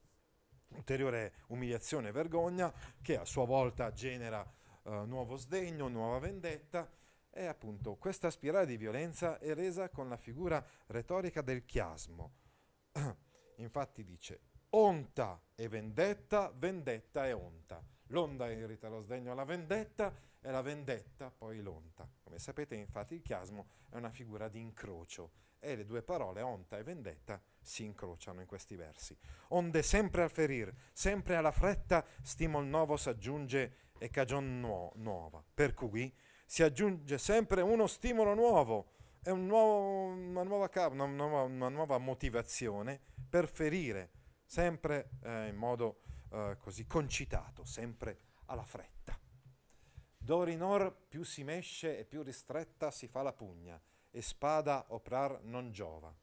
ulteriore 0.69 1.33
umiliazione 1.47 2.09
e 2.09 2.11
vergogna, 2.11 2.73
che 3.01 3.17
a 3.17 3.25
sua 3.25 3.45
volta 3.45 3.91
genera 3.91 4.45
uh, 4.83 5.03
nuovo 5.05 5.35
sdegno, 5.35 5.87
nuova 5.87 6.19
vendetta. 6.19 6.89
E 7.29 7.45
appunto 7.45 7.95
questa 7.97 8.31
spirale 8.31 8.65
di 8.65 8.77
violenza 8.77 9.37
è 9.37 9.53
resa 9.53 9.89
con 9.89 10.09
la 10.09 10.17
figura 10.17 10.65
retorica 10.87 11.41
del 11.41 11.65
chiasmo. 11.65 12.31
Infatti 13.57 14.03
dice 14.03 14.41
onta 14.69 15.39
e 15.55 15.67
vendetta, 15.67 16.51
vendetta 16.55 17.27
e 17.27 17.33
onta. 17.33 17.83
L'onda 18.07 18.49
irrita 18.49 18.87
lo 18.87 19.01
sdegno 19.01 19.31
alla 19.31 19.43
vendetta 19.43 20.13
e 20.41 20.49
la 20.49 20.61
vendetta 20.61 21.29
poi 21.29 21.61
l'onta. 21.61 22.09
Come 22.27 22.39
sapete 22.39 22.75
infatti 22.75 23.13
il 23.13 23.21
chiasmo 23.21 23.67
è 23.89 23.95
una 23.95 24.09
figura 24.09 24.49
di 24.49 24.59
incrocio 24.59 25.31
e 25.59 25.77
le 25.77 25.85
due 25.85 26.01
parole 26.03 26.41
onta 26.41 26.77
e 26.77 26.83
vendetta 26.83 27.41
si 27.61 27.85
incrociano 27.85 28.41
in 28.41 28.45
questi 28.45 28.75
versi. 28.75 29.17
Onde 29.49 29.81
sempre 29.81 30.23
al 30.23 30.29
ferir, 30.29 30.73
sempre 30.91 31.37
alla 31.37 31.53
fretta, 31.53 32.05
stimol 32.21 32.65
nuovo 32.65 32.97
s'aggiunge 32.97 33.91
e 33.97 34.09
cagion 34.09 34.59
nuo- 34.59 34.91
nuova. 34.95 35.41
Per 35.53 35.73
cui 35.73 36.13
si 36.45 36.63
aggiunge 36.63 37.17
sempre 37.17 37.61
uno 37.61 37.87
stimolo 37.87 38.33
nuovo 38.33 38.91
e 39.23 39.31
un 39.31 39.45
nuovo, 39.45 40.07
una, 40.07 40.43
nuova, 40.43 40.69
una, 40.89 41.05
nuova, 41.05 41.43
una, 41.43 41.69
nuova, 41.69 41.97
motivazione 41.97 42.99
per 43.29 43.47
ferire, 43.47 44.11
sempre 44.43 45.11
eh, 45.23 45.47
in 45.47 45.55
modo 45.55 46.01
eh, 46.33 46.57
così 46.59 46.85
concitato, 46.85 47.63
sempre 47.63 48.19
alla 48.47 48.65
fretta. 48.65 49.16
D'orinor 50.27 50.93
più 51.07 51.23
si 51.23 51.45
mesce 51.45 51.97
e 51.97 52.03
più 52.03 52.21
ristretta 52.21 52.91
si 52.91 53.07
fa 53.07 53.21
la 53.21 53.31
pugna, 53.31 53.81
e 54.11 54.21
spada 54.21 54.87
oprar 54.89 55.41
non 55.43 55.71
giova. 55.71 56.13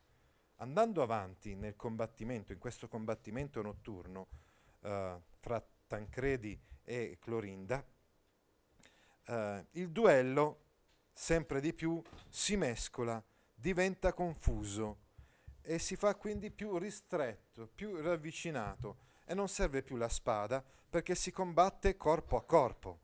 Andando 0.56 1.00
avanti 1.00 1.54
nel 1.54 1.74
combattimento, 1.74 2.52
in 2.52 2.58
questo 2.58 2.86
combattimento 2.86 3.62
notturno 3.62 4.28
eh, 4.82 5.18
fra 5.40 5.66
Tancredi 5.86 6.60
e 6.82 7.16
Clorinda, 7.18 7.82
eh, 9.24 9.66
il 9.70 9.90
duello 9.90 10.64
sempre 11.10 11.62
di 11.62 11.72
più 11.72 12.02
si 12.28 12.58
mescola, 12.58 13.24
diventa 13.54 14.12
confuso 14.12 14.98
e 15.62 15.78
si 15.78 15.96
fa 15.96 16.14
quindi 16.14 16.50
più 16.50 16.76
ristretto, 16.76 17.70
più 17.74 17.98
ravvicinato 18.02 18.98
e 19.24 19.32
non 19.32 19.48
serve 19.48 19.82
più 19.82 19.96
la 19.96 20.10
spada 20.10 20.62
perché 20.90 21.14
si 21.14 21.30
combatte 21.30 21.96
corpo 21.96 22.36
a 22.36 22.44
corpo, 22.44 23.03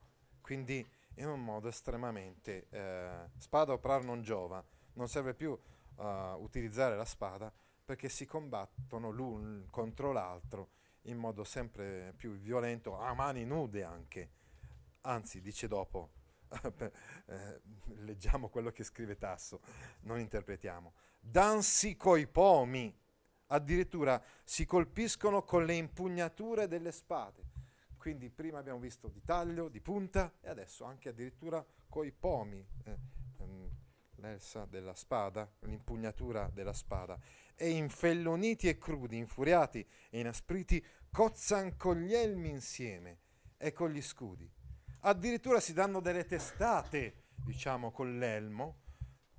quindi 0.51 0.85
in 1.15 1.29
un 1.29 1.45
modo 1.45 1.69
estremamente 1.69 2.67
eh, 2.71 3.29
spada 3.39 3.73
oprar 3.73 4.03
non 4.03 4.21
giova, 4.21 4.61
non 4.95 5.07
serve 5.07 5.33
più 5.33 5.53
uh, 5.53 6.05
utilizzare 6.43 6.97
la 6.97 7.05
spada 7.05 7.53
perché 7.85 8.09
si 8.09 8.27
combattono 8.27 9.11
l'un 9.11 9.69
contro 9.71 10.11
l'altro 10.11 10.71
in 11.03 11.19
modo 11.19 11.45
sempre 11.45 12.15
più 12.17 12.33
violento, 12.33 12.99
a 12.99 13.15
mani 13.15 13.45
nude 13.45 13.85
anche. 13.85 14.31
Anzi, 15.03 15.41
dice 15.41 15.69
dopo, 15.69 16.11
eh, 17.27 17.61
leggiamo 17.99 18.49
quello 18.49 18.73
che 18.73 18.83
scrive 18.83 19.17
Tasso, 19.17 19.61
non 20.01 20.19
interpretiamo. 20.19 20.95
Dansi 21.21 21.97
coi 21.97 22.27
pomi, 22.27 22.93
addirittura 23.47 24.21
si 24.43 24.67
colpiscono 24.67 25.45
con 25.45 25.65
le 25.65 25.75
impugnature 25.75 26.67
delle 26.67 26.91
spade. 26.91 27.50
Quindi 28.01 28.31
prima 28.31 28.59
abbiamo 28.59 28.79
visto 28.79 29.09
di 29.09 29.23
taglio, 29.23 29.69
di 29.69 29.83
punta 29.83 30.33
e 30.41 30.49
adesso 30.49 30.85
anche 30.85 31.11
addirittura 31.11 31.63
coi 31.87 32.13
pomi, 32.13 32.67
eh, 32.85 32.97
ehm, 33.37 33.71
l'elsa 34.15 34.65
della 34.65 34.95
spada, 34.95 35.47
l'impugnatura 35.61 36.49
della 36.51 36.73
spada. 36.73 37.21
E 37.55 37.69
infelloniti 37.69 38.69
e 38.71 38.79
crudi, 38.79 39.19
infuriati 39.19 39.87
e 40.09 40.19
inaspriti, 40.19 40.83
cozzan 41.11 41.77
con 41.77 42.01
gli 42.01 42.15
elmi 42.15 42.49
insieme 42.49 43.19
e 43.59 43.75
con 43.75 43.91
gli 43.91 44.01
scudi. 44.01 44.51
Addirittura 45.01 45.61
si 45.61 45.75
danno 45.75 46.01
delle 46.01 46.25
testate, 46.25 47.25
diciamo, 47.45 47.91
con 47.91 48.19
l'elmo, 48.19 48.79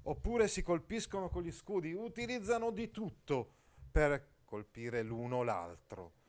oppure 0.03 0.47
si 0.47 0.61
colpiscono 0.61 1.29
con 1.29 1.41
gli 1.41 1.51
scudi, 1.51 1.93
utilizzano 1.93 2.69
di 2.69 2.91
tutto 2.91 3.53
per 3.91 4.41
colpire 4.45 5.01
l'uno 5.01 5.41
l'altro. 5.41 6.19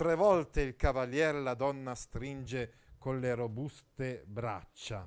Tre 0.00 0.14
volte 0.14 0.62
il 0.62 0.76
cavaliere 0.76 1.42
la 1.42 1.52
donna 1.52 1.94
stringe 1.94 2.72
con 2.96 3.20
le 3.20 3.34
robuste 3.34 4.24
braccia. 4.26 5.06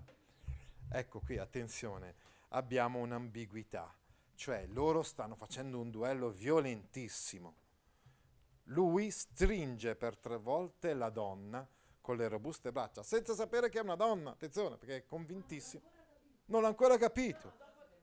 Ecco 0.88 1.20
qui, 1.20 1.40
attenzione, 1.40 2.14
abbiamo 2.50 3.00
un'ambiguità, 3.00 3.92
cioè 4.36 4.68
loro 4.68 5.02
stanno 5.02 5.34
facendo 5.34 5.80
un 5.80 5.90
duello 5.90 6.30
violentissimo. 6.30 7.56
Lui 8.66 9.10
stringe 9.10 9.96
per 9.96 10.16
tre 10.16 10.38
volte 10.38 10.94
la 10.94 11.10
donna 11.10 11.68
con 12.00 12.16
le 12.16 12.28
robuste 12.28 12.72
braccia, 12.72 13.02
senza 13.02 13.34
sapere 13.34 13.70
che 13.70 13.80
è 13.80 13.82
una 13.82 13.96
donna, 13.96 14.30
attenzione, 14.30 14.78
perché 14.78 14.98
è 14.98 15.06
convintissimo. 15.08 15.82
Non 16.46 16.62
l'ha 16.62 16.68
ancora 16.68 16.98
capito. 16.98 17.52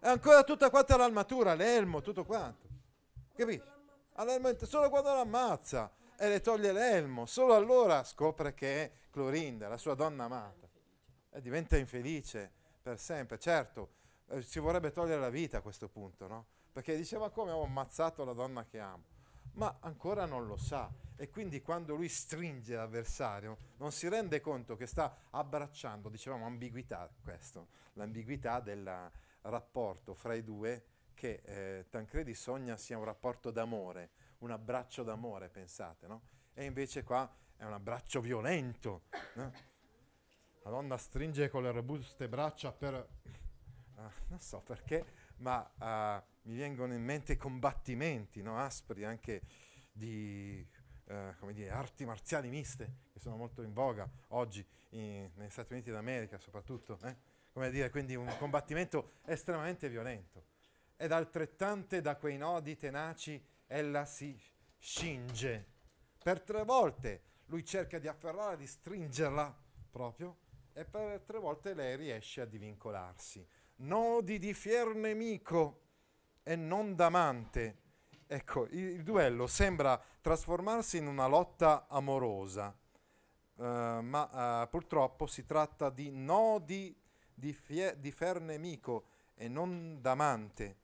È 0.01 0.09
ancora 0.09 0.43
tutta 0.43 0.71
quanta 0.71 0.97
l'armatura, 0.97 1.55
l'elmo, 1.55 2.01
tutto 2.01 2.25
quanto. 2.25 2.67
Allora, 4.15 4.57
solo 4.67 4.91
quando 4.91 5.15
l'ammazza. 5.15 5.99
E 6.23 6.29
le 6.29 6.43
toglie 6.43 6.71
l'elmo. 6.71 7.25
Solo 7.25 7.55
allora 7.55 8.05
scopre 8.05 8.53
che 8.53 8.83
è 8.83 8.93
Clorinda, 9.11 9.69
la 9.69 9.79
sua 9.79 9.95
donna 9.95 10.25
amata. 10.25 10.69
E 11.31 11.41
diventa 11.41 11.79
infelice 11.79 12.53
per 12.83 12.99
sempre. 12.99 13.39
Certo, 13.39 13.93
eh, 14.29 14.43
si 14.43 14.59
vorrebbe 14.59 14.93
togliere 14.93 15.19
la 15.19 15.31
vita 15.31 15.59
a 15.59 15.61
questo 15.63 15.89
punto, 15.89 16.27
no? 16.27 16.47
Perché 16.73 16.95
diceva 16.95 17.31
come 17.31 17.53
ho 17.53 17.63
ammazzato 17.63 18.23
la 18.25 18.35
donna 18.35 18.67
che 18.67 18.79
amo. 18.79 19.05
Ma 19.53 19.79
ancora 19.81 20.27
non 20.27 20.47
lo 20.47 20.59
sa. 20.59 20.93
E 21.17 21.31
quindi 21.31 21.63
quando 21.63 21.95
lui 21.95 22.09
stringe 22.11 22.75
l'avversario 22.75 23.57
non 23.79 23.91
si 23.91 24.07
rende 24.07 24.43
conto 24.43 24.77
che 24.77 24.87
sta 24.87 25.17
abbracciando, 25.31 26.11
dicevamo 26.11 26.45
ambiguità 26.45 27.11
questo, 27.23 27.69
l'ambiguità 27.95 28.61
del 28.61 29.11
rapporto 29.43 30.13
fra 30.13 30.35
i 30.35 30.45
due 30.45 30.85
che 31.15 31.41
eh, 31.45 31.87
Tancredi 31.91 32.35
sogna 32.35 32.77
sia 32.77 32.97
un 32.97 33.05
rapporto 33.05 33.51
d'amore, 33.51 34.11
un 34.41 34.51
abbraccio 34.51 35.03
d'amore, 35.03 35.49
pensate, 35.49 36.07
no? 36.07 36.23
E 36.55 36.65
invece 36.65 37.03
qua 37.03 37.31
è 37.57 37.65
un 37.65 37.73
abbraccio 37.73 38.21
violento. 38.21 39.05
No? 39.35 39.53
La 40.63 40.71
donna 40.71 40.97
stringe 40.97 41.49
con 41.49 41.63
le 41.63 41.71
robuste 41.71 42.29
braccia 42.29 42.73
per... 42.73 43.09
Uh, 43.97 44.03
non 44.29 44.41
so 44.41 44.61
perché, 44.61 45.05
ma 45.37 45.61
uh, 45.61 46.49
mi 46.49 46.57
vengono 46.57 46.95
in 46.95 47.03
mente 47.03 47.37
combattimenti 47.37 48.43
no? 48.43 48.59
aspri 48.59 49.05
anche 49.05 49.43
di 49.93 50.67
uh, 51.05 51.37
come 51.39 51.53
dire, 51.53 51.71
arti 51.71 52.05
marziali 52.07 52.49
miste, 52.49 52.95
che 53.13 53.19
sono 53.19 53.37
molto 53.37 53.63
in 53.63 53.73
voga 53.73 54.09
oggi 54.29 54.67
in, 54.91 55.31
negli 55.35 55.51
Stati 55.51 55.75
Uniti 55.75 55.91
d'America 55.91 56.39
soprattutto. 56.39 56.99
Eh? 57.03 57.17
Come 57.53 57.71
dire, 57.71 57.91
quindi 57.91 58.15
un 58.15 58.35
combattimento 58.39 59.19
estremamente 59.25 59.89
violento. 59.89 60.45
Ed 60.97 61.13
altrettante 61.13 62.01
da 62.01 62.17
quei 62.17 62.37
nodi 62.37 62.77
tenaci 62.77 63.43
ella 63.73 64.05
si 64.05 64.39
scinge. 64.79 65.67
Per 66.23 66.43
tre 66.43 66.65
volte 66.65 67.23
lui 67.47 67.65
cerca 67.65 67.99
di 67.99 68.09
afferrarla, 68.09 68.57
di 68.57 68.67
stringerla 68.67 69.57
proprio, 69.91 70.37
e 70.73 70.85
per 70.85 71.21
tre 71.21 71.39
volte 71.39 71.75
lei 71.75 71.97
riesce 71.97 72.41
a 72.41 72.47
divincolarsi. 72.47 73.47
Nodi 73.77 74.39
di 74.39 74.55
fier 74.55 74.95
nemico 74.95 75.83
e 76.43 76.57
non 76.57 76.95
d'amante. 76.95 77.79
Ecco, 78.27 78.67
il, 78.71 79.03
duello 79.03 79.47
sembra 79.47 80.01
trasformarsi 80.21 80.99
in 80.99 81.07
una 81.07 81.27
lotta 81.27 81.87
amorosa, 81.89 82.77
uh, 83.55 83.65
ma 83.65 84.63
uh, 84.63 84.69
purtroppo 84.69 85.27
si 85.27 85.45
tratta 85.45 85.91
di 85.91 86.11
nodi 86.11 86.97
di, 87.33 87.53
fie- 87.53 87.99
di 87.99 88.13
fer 88.13 88.41
nemico 88.41 89.07
e 89.35 89.49
non 89.49 90.01
d'amante. 90.01 90.77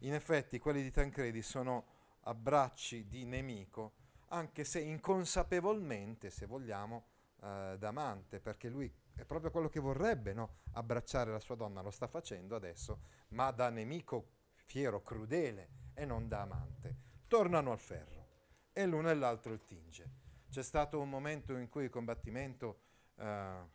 In 0.00 0.14
effetti 0.14 0.58
quelli 0.58 0.82
di 0.82 0.90
Tancredi 0.90 1.42
sono 1.42 1.91
abbracci 2.22 3.08
di 3.08 3.24
nemico, 3.24 3.94
anche 4.28 4.64
se 4.64 4.80
inconsapevolmente, 4.80 6.30
se 6.30 6.46
vogliamo, 6.46 7.04
uh, 7.40 7.76
d'amante, 7.76 8.40
perché 8.40 8.68
lui 8.68 8.92
è 9.14 9.24
proprio 9.24 9.50
quello 9.50 9.68
che 9.68 9.80
vorrebbe, 9.80 10.32
no? 10.32 10.60
abbracciare 10.72 11.30
la 11.30 11.40
sua 11.40 11.54
donna, 11.54 11.82
lo 11.82 11.90
sta 11.90 12.06
facendo 12.06 12.56
adesso, 12.56 13.00
ma 13.28 13.50
da 13.50 13.68
nemico 13.70 14.28
fiero, 14.64 15.02
crudele 15.02 15.68
e 15.94 16.04
non 16.04 16.28
da 16.28 16.42
amante. 16.42 16.96
Tornano 17.26 17.72
al 17.72 17.78
ferro 17.78 18.26
e 18.72 18.86
l'uno 18.86 19.10
e 19.10 19.14
l'altro 19.14 19.52
il 19.52 19.64
tinge. 19.64 20.20
C'è 20.50 20.62
stato 20.62 21.00
un 21.00 21.08
momento 21.08 21.56
in 21.56 21.68
cui 21.68 21.84
il 21.84 21.90
combattimento, 21.90 22.80
eh, 23.16 23.70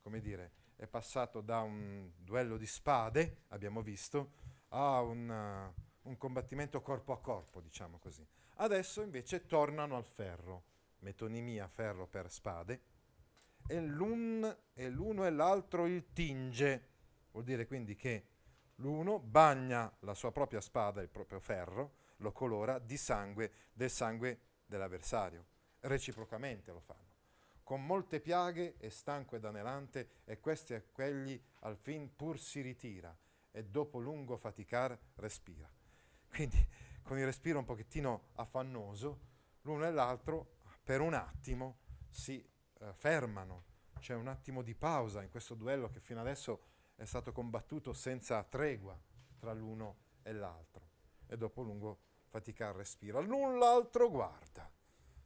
come 0.00 0.20
dire, 0.20 0.52
è 0.76 0.86
passato 0.86 1.40
da 1.40 1.60
un 1.60 2.10
duello 2.16 2.56
di 2.56 2.66
spade, 2.66 3.44
abbiamo 3.48 3.82
visto, 3.82 4.32
a 4.68 5.00
un, 5.00 5.72
un 6.06 6.16
combattimento 6.16 6.80
corpo 6.82 7.12
a 7.12 7.20
corpo, 7.20 7.60
diciamo 7.60 7.98
così. 7.98 8.26
Adesso 8.56 9.02
invece 9.02 9.46
tornano 9.46 9.96
al 9.96 10.04
ferro, 10.04 10.64
metonimia 11.00 11.68
ferro 11.68 12.06
per 12.06 12.30
spade, 12.30 12.80
e, 13.66 13.80
l'un, 13.80 14.56
e 14.72 14.88
l'uno 14.88 15.26
e 15.26 15.30
l'altro 15.30 15.86
il 15.86 16.12
tinge, 16.12 16.88
vuol 17.32 17.44
dire 17.44 17.66
quindi 17.66 17.96
che 17.96 18.26
l'uno 18.76 19.18
bagna 19.18 19.94
la 20.00 20.14
sua 20.14 20.32
propria 20.32 20.60
spada, 20.60 21.02
il 21.02 21.08
proprio 21.08 21.40
ferro, 21.40 22.04
lo 22.18 22.32
colora 22.32 22.78
di 22.78 22.96
sangue, 22.96 23.52
del 23.72 23.90
sangue 23.90 24.40
dell'avversario. 24.64 25.44
Reciprocamente 25.80 26.72
lo 26.72 26.80
fanno. 26.80 27.04
Con 27.62 27.84
molte 27.84 28.20
piaghe 28.20 28.76
è 28.78 28.88
stanco 28.88 29.34
ed 29.34 29.44
anelante 29.44 30.22
e 30.24 30.38
questi 30.38 30.72
e 30.74 30.92
quelli 30.92 31.40
al 31.60 31.76
fin 31.76 32.14
pur 32.14 32.38
si 32.38 32.60
ritira 32.60 33.16
e 33.50 33.64
dopo 33.64 33.98
lungo 33.98 34.36
faticar 34.36 34.96
respira. 35.16 35.68
Quindi 36.36 36.68
con 37.02 37.16
il 37.16 37.24
respiro 37.24 37.60
un 37.60 37.64
pochettino 37.64 38.28
affannoso, 38.34 39.20
l'uno 39.62 39.86
e 39.86 39.90
l'altro 39.90 40.56
per 40.84 41.00
un 41.00 41.14
attimo 41.14 41.78
si 42.10 42.46
eh, 42.80 42.92
fermano, 42.92 43.64
c'è 44.00 44.12
un 44.12 44.28
attimo 44.28 44.60
di 44.60 44.74
pausa 44.74 45.22
in 45.22 45.30
questo 45.30 45.54
duello 45.54 45.88
che 45.88 45.98
fino 45.98 46.20
adesso 46.20 46.60
è 46.94 47.06
stato 47.06 47.32
combattuto 47.32 47.94
senza 47.94 48.42
tregua 48.44 49.00
tra 49.38 49.54
l'uno 49.54 49.96
e 50.22 50.34
l'altro. 50.34 50.90
E 51.26 51.38
dopo 51.38 51.62
lungo 51.62 52.00
fatica 52.26 52.68
al 52.68 52.74
respiro, 52.74 53.22
null'altro 53.22 54.10
guarda. 54.10 54.70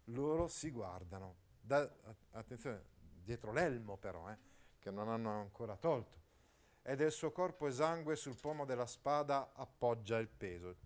Loro 0.05 0.47
si 0.47 0.71
guardano, 0.71 1.39
da, 1.61 1.93
attenzione, 2.31 2.85
dietro 3.01 3.51
l'elmo 3.51 3.97
però, 3.97 4.31
eh, 4.31 4.39
che 4.79 4.93
non 4.93 5.09
hanno 5.09 5.41
ancora 5.41 5.77
tolto. 5.77 6.19
E 6.83 6.95
del 6.95 7.11
suo 7.11 7.33
corpo 7.33 7.67
esangue 7.67 8.15
sul 8.15 8.39
pomo 8.41 8.65
della 8.65 8.87
spada 8.87 9.53
appoggia 9.55 10.19
il 10.19 10.29
peso. 10.29 10.77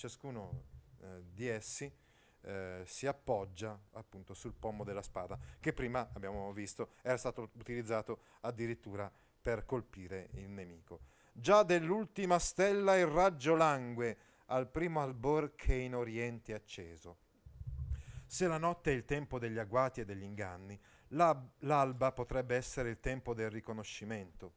Ciascuno 0.00 0.62
eh, 1.02 1.24
di 1.30 1.46
essi 1.46 1.92
eh, 2.40 2.84
si 2.86 3.06
appoggia 3.06 3.78
appunto 3.92 4.32
sul 4.32 4.54
pomo 4.54 4.82
della 4.82 5.02
spada, 5.02 5.38
che 5.60 5.74
prima 5.74 6.08
abbiamo 6.14 6.50
visto 6.54 6.92
era 7.02 7.18
stato 7.18 7.50
utilizzato 7.58 8.22
addirittura 8.40 9.12
per 9.42 9.66
colpire 9.66 10.30
il 10.36 10.48
nemico. 10.48 11.00
Già 11.34 11.64
dell'ultima 11.64 12.38
stella 12.38 12.96
il 12.96 13.08
raggio 13.08 13.54
langue 13.56 14.16
al 14.46 14.70
primo 14.70 15.02
albor 15.02 15.54
che 15.54 15.74
in 15.74 15.94
oriente 15.94 16.52
è 16.52 16.54
acceso. 16.54 17.18
Se 18.24 18.46
la 18.46 18.56
notte 18.56 18.92
è 18.92 18.94
il 18.94 19.04
tempo 19.04 19.38
degli 19.38 19.58
agguati 19.58 20.00
e 20.00 20.06
degli 20.06 20.22
inganni, 20.22 20.80
la, 21.08 21.38
l'alba 21.58 22.10
potrebbe 22.12 22.56
essere 22.56 22.88
il 22.88 23.00
tempo 23.00 23.34
del 23.34 23.50
riconoscimento. 23.50 24.54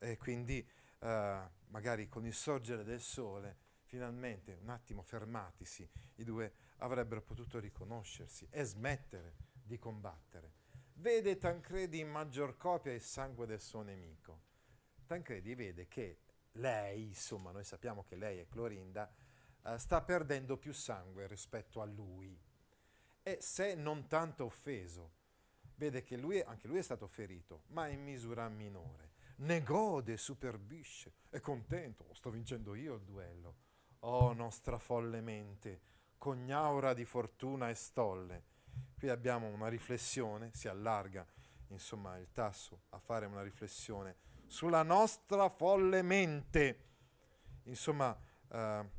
E 0.00 0.16
quindi 0.16 0.68
eh, 0.98 1.40
magari 1.68 2.08
con 2.08 2.26
il 2.26 2.34
sorgere 2.34 2.82
del 2.82 3.00
sole, 3.00 3.66
finalmente, 3.88 4.58
un 4.60 4.68
attimo 4.68 5.02
fermatisi, 5.02 5.88
i 6.16 6.24
due 6.24 6.52
avrebbero 6.78 7.22
potuto 7.22 7.58
riconoscersi 7.58 8.46
e 8.50 8.62
smettere 8.62 9.34
di 9.62 9.78
combattere. 9.78 10.52
Vede 10.94 11.38
Tancredi 11.38 11.98
in 11.98 12.10
maggior 12.10 12.56
copia 12.56 12.92
il 12.92 13.00
sangue 13.00 13.46
del 13.46 13.60
suo 13.60 13.82
nemico. 13.82 14.42
Tancredi 15.06 15.54
vede 15.54 15.88
che 15.88 16.18
lei, 16.52 17.04
insomma, 17.04 17.50
noi 17.50 17.64
sappiamo 17.64 18.04
che 18.04 18.16
lei 18.16 18.38
è 18.38 18.46
Clorinda, 18.46 19.10
eh, 19.64 19.78
sta 19.78 20.02
perdendo 20.02 20.58
più 20.58 20.72
sangue 20.72 21.26
rispetto 21.26 21.80
a 21.80 21.84
lui. 21.86 22.38
E 23.22 23.38
se 23.40 23.74
non 23.74 24.06
tanto 24.06 24.44
offeso, 24.44 25.12
vede 25.76 26.02
che 26.02 26.16
lui, 26.16 26.40
anche 26.42 26.68
lui 26.68 26.78
è 26.78 26.82
stato 26.82 27.06
ferito, 27.06 27.62
ma 27.68 27.88
in 27.88 28.02
misura 28.02 28.48
minore. 28.48 29.12
Ne 29.36 29.62
gode, 29.62 30.16
superbisce, 30.16 31.12
è 31.30 31.40
contento, 31.40 32.12
sto 32.12 32.30
vincendo 32.30 32.74
io 32.74 32.94
il 32.94 33.02
duello. 33.02 33.66
Oh, 34.00 34.32
nostra 34.32 34.78
folle 34.78 35.20
mente, 35.20 35.80
cognaura 36.18 36.94
di 36.94 37.04
fortuna 37.04 37.68
e 37.68 37.74
stolle. 37.74 38.44
Qui 38.96 39.08
abbiamo 39.08 39.48
una 39.48 39.68
riflessione, 39.68 40.50
si 40.52 40.68
allarga 40.68 41.26
insomma 41.68 42.16
il 42.16 42.28
tasso 42.32 42.82
a 42.90 42.98
fare 42.98 43.26
una 43.26 43.42
riflessione 43.42 44.16
sulla 44.48 44.82
nostra 44.82 45.48
folle 45.48 46.02
mente, 46.02 46.84
insomma 47.64 48.18
eh, 48.48 48.90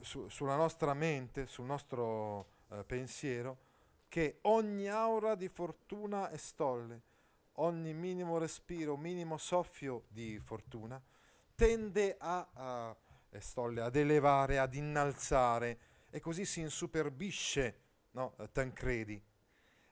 su, 0.00 0.28
sulla 0.28 0.56
nostra 0.56 0.94
mente, 0.94 1.46
sul 1.46 1.64
nostro 1.64 2.48
eh, 2.68 2.84
pensiero, 2.84 3.58
che 4.08 4.38
ogni 4.42 4.88
aura 4.88 5.34
di 5.34 5.48
fortuna 5.48 6.30
e 6.30 6.38
stolle, 6.38 7.02
ogni 7.54 7.94
minimo 7.94 8.38
respiro, 8.38 8.96
minimo 8.96 9.38
soffio 9.38 10.04
di 10.08 10.38
fortuna, 10.38 11.02
tende 11.54 12.16
a, 12.18 12.46
a, 12.52 12.96
stolle, 13.40 13.80
ad 13.80 13.96
elevare, 13.96 14.58
ad 14.58 14.74
innalzare, 14.74 15.78
e 16.10 16.20
così 16.20 16.44
si 16.44 16.60
insuperbisce 16.60 17.80
no, 18.12 18.34
Tancredi. 18.52 19.20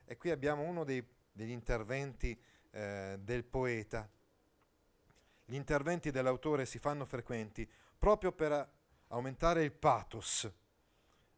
E 0.05 0.17
qui 0.17 0.31
abbiamo 0.31 0.63
uno 0.63 0.83
dei, 0.83 1.05
degli 1.31 1.51
interventi 1.51 2.39
eh, 2.71 3.17
del 3.19 3.43
poeta. 3.43 4.09
Gli 5.45 5.55
interventi 5.55 6.11
dell'autore 6.11 6.65
si 6.65 6.79
fanno 6.79 7.05
frequenti 7.05 7.69
proprio 7.97 8.31
per 8.31 8.69
aumentare 9.07 9.63
il 9.63 9.71
pathos. 9.71 10.51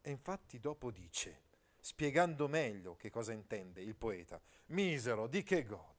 E 0.00 0.10
infatti 0.10 0.58
dopo 0.60 0.90
dice, 0.90 1.42
spiegando 1.80 2.48
meglio 2.48 2.96
che 2.96 3.10
cosa 3.10 3.32
intende 3.32 3.80
il 3.82 3.94
poeta, 3.94 4.40
misero, 4.66 5.26
di 5.26 5.42
che 5.42 5.64
godi? 5.64 5.94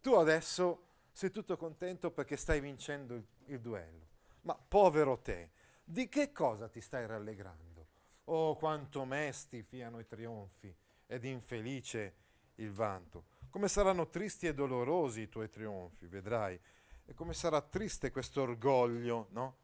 Tu 0.00 0.14
adesso 0.14 0.86
sei 1.12 1.30
tutto 1.30 1.56
contento 1.56 2.12
perché 2.12 2.36
stai 2.36 2.60
vincendo 2.60 3.14
il, 3.14 3.26
il 3.46 3.60
duello, 3.60 4.07
ma 4.48 4.54
povero 4.54 5.18
te, 5.18 5.50
di 5.84 6.08
che 6.08 6.32
cosa 6.32 6.70
ti 6.70 6.80
stai 6.80 7.06
rallegrando? 7.06 7.86
Oh, 8.24 8.56
quanto 8.56 9.04
mesti 9.04 9.62
fiano 9.62 9.98
i 9.98 10.06
trionfi 10.06 10.74
ed 11.06 11.24
infelice 11.24 12.14
il 12.54 12.72
vanto. 12.72 13.26
Come 13.50 13.68
saranno 13.68 14.08
tristi 14.08 14.46
e 14.46 14.54
dolorosi 14.54 15.20
i 15.20 15.28
tuoi 15.28 15.50
trionfi, 15.50 16.06
vedrai. 16.06 16.58
E 17.04 17.12
come 17.12 17.34
sarà 17.34 17.60
triste 17.60 18.10
questo 18.10 18.40
orgoglio, 18.40 19.26
no? 19.32 19.56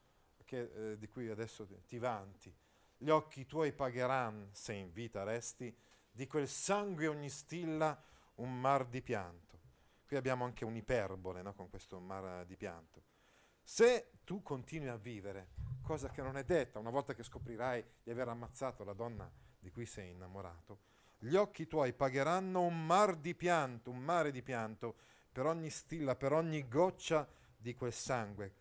Che, 0.45 0.93
eh, 0.93 0.99
di 0.99 1.09
cui 1.09 1.31
adesso 1.31 1.67
ti 1.87 1.97
vanti. 1.97 2.55
Gli 2.99 3.09
occhi 3.09 3.47
tuoi 3.47 3.73
pagheranno, 3.73 4.49
se 4.53 4.75
in 4.75 4.93
vita 4.93 5.25
resti, 5.25 5.75
di 6.11 6.27
quel 6.27 6.47
sangue 6.47 7.07
ogni 7.07 7.31
stilla 7.31 7.99
un 8.35 8.61
mar 8.61 8.87
di 8.87 9.01
pianto. 9.01 9.61
Qui 10.07 10.17
abbiamo 10.19 10.45
anche 10.45 10.67
un'iperbole 10.67 11.41
no? 11.41 11.55
con 11.55 11.71
questo 11.71 11.99
mar 12.01 12.45
di 12.45 12.57
pianto. 12.57 13.13
Se 13.67 14.11
tu 14.25 14.43
continui 14.43 14.89
a 14.89 14.97
vivere, 14.97 15.49
cosa 15.83 16.11
che 16.11 16.21
non 16.21 16.37
è 16.37 16.45
detta, 16.45 16.79
una 16.79 16.91
volta 16.91 17.15
che 17.15 17.23
scoprirai 17.23 17.83
di 18.03 18.11
aver 18.11 18.29
ammazzato 18.29 18.85
la 18.85 18.93
donna 18.93 19.29
di 19.59 19.71
cui 19.71 19.87
sei 19.87 20.11
innamorato, 20.11 20.81
gli 21.19 21.35
occhi 21.35 21.67
tuoi 21.67 21.95
pagheranno 21.95 22.61
un 22.61 22.85
mar 22.85 23.17
di 23.17 23.35
pianto, 23.35 23.91
un 23.91 24.01
mare 24.01 24.31
di 24.31 24.43
pianto, 24.43 24.97
per 25.33 25.47
ogni 25.47 25.71
stilla, 25.71 26.15
per 26.15 26.33
ogni 26.33 26.69
goccia 26.69 27.27
di 27.57 27.75
quel 27.75 27.93
sangue, 27.93 28.55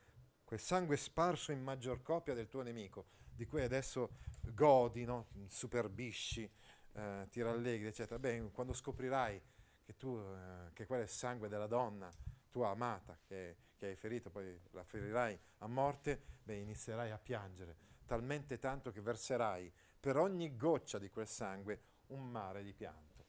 quel 0.46 0.60
sangue 0.60 0.96
sparso 0.96 1.52
in 1.52 1.62
maggior 1.62 2.02
copia 2.02 2.34
del 2.34 2.48
tuo 2.48 2.62
nemico, 2.62 3.08
di 3.36 3.46
cui 3.46 3.62
adesso 3.62 4.12
godi, 4.42 5.04
no? 5.04 5.28
superbisci, 5.48 6.50
eh, 6.94 7.28
ti 7.30 7.42
rallegri, 7.42 7.88
eccetera. 7.88 8.18
Beh, 8.18 8.52
quando 8.54 8.72
scoprirai 8.72 9.42
che, 9.84 9.98
tu, 9.98 10.18
eh, 10.18 10.72
che 10.72 10.86
quello 10.86 11.02
è 11.02 11.06
il 11.06 11.12
sangue 11.12 11.50
della 11.50 11.68
donna, 11.68 12.10
tua 12.54 12.70
amata, 12.70 13.18
che, 13.26 13.58
che, 13.76 13.88
hai 13.88 13.96
ferito, 13.96 14.30
poi 14.30 14.62
la 14.72 14.84
ferirai 14.84 15.38
a 15.58 15.68
morte, 15.68 16.22
beh, 16.44 16.58
inizierai 16.58 17.10
a 17.10 17.18
piangere, 17.18 17.76
talmente 18.06 18.60
tanto 18.60 18.92
che 18.92 19.02
verserai 19.02 19.74
per 20.00 20.18
ogni 20.18 20.56
goccia 20.56 21.00
di 21.00 21.10
quel 21.10 21.28
sangue 21.28 21.82
un 22.08 22.30
mare 22.30 22.62
di 22.62 22.74
pianto. 22.74 23.26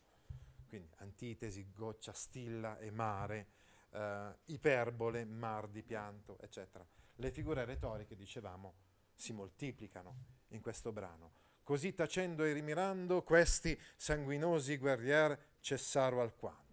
Quindi 0.69 0.91
antitesi, 0.97 1.71
goccia, 1.73 2.13
stilla 2.13 2.77
e 2.79 2.91
mare, 2.91 3.47
eh, 3.93 4.37
iperbole, 4.47 5.25
mar 5.25 5.69
di 5.69 5.83
pianto, 5.83 6.39
eccetera. 6.41 6.87
Le 7.17 7.31
figure 7.31 7.65
retoriche, 7.65 8.15
dicevamo, 8.15 8.75
si 9.15 9.33
moltiplicano 9.33 10.17
in 10.49 10.61
questo 10.61 10.93
brano. 10.93 11.33
Così 11.63 11.95
tacendo 11.95 12.45
e 12.45 12.53
rimirando, 12.53 13.23
questi 13.23 13.81
sanguinosi 13.97 14.77
guerrier 14.77 15.57
cessarono 15.61 16.21
alquanto. 16.21 16.64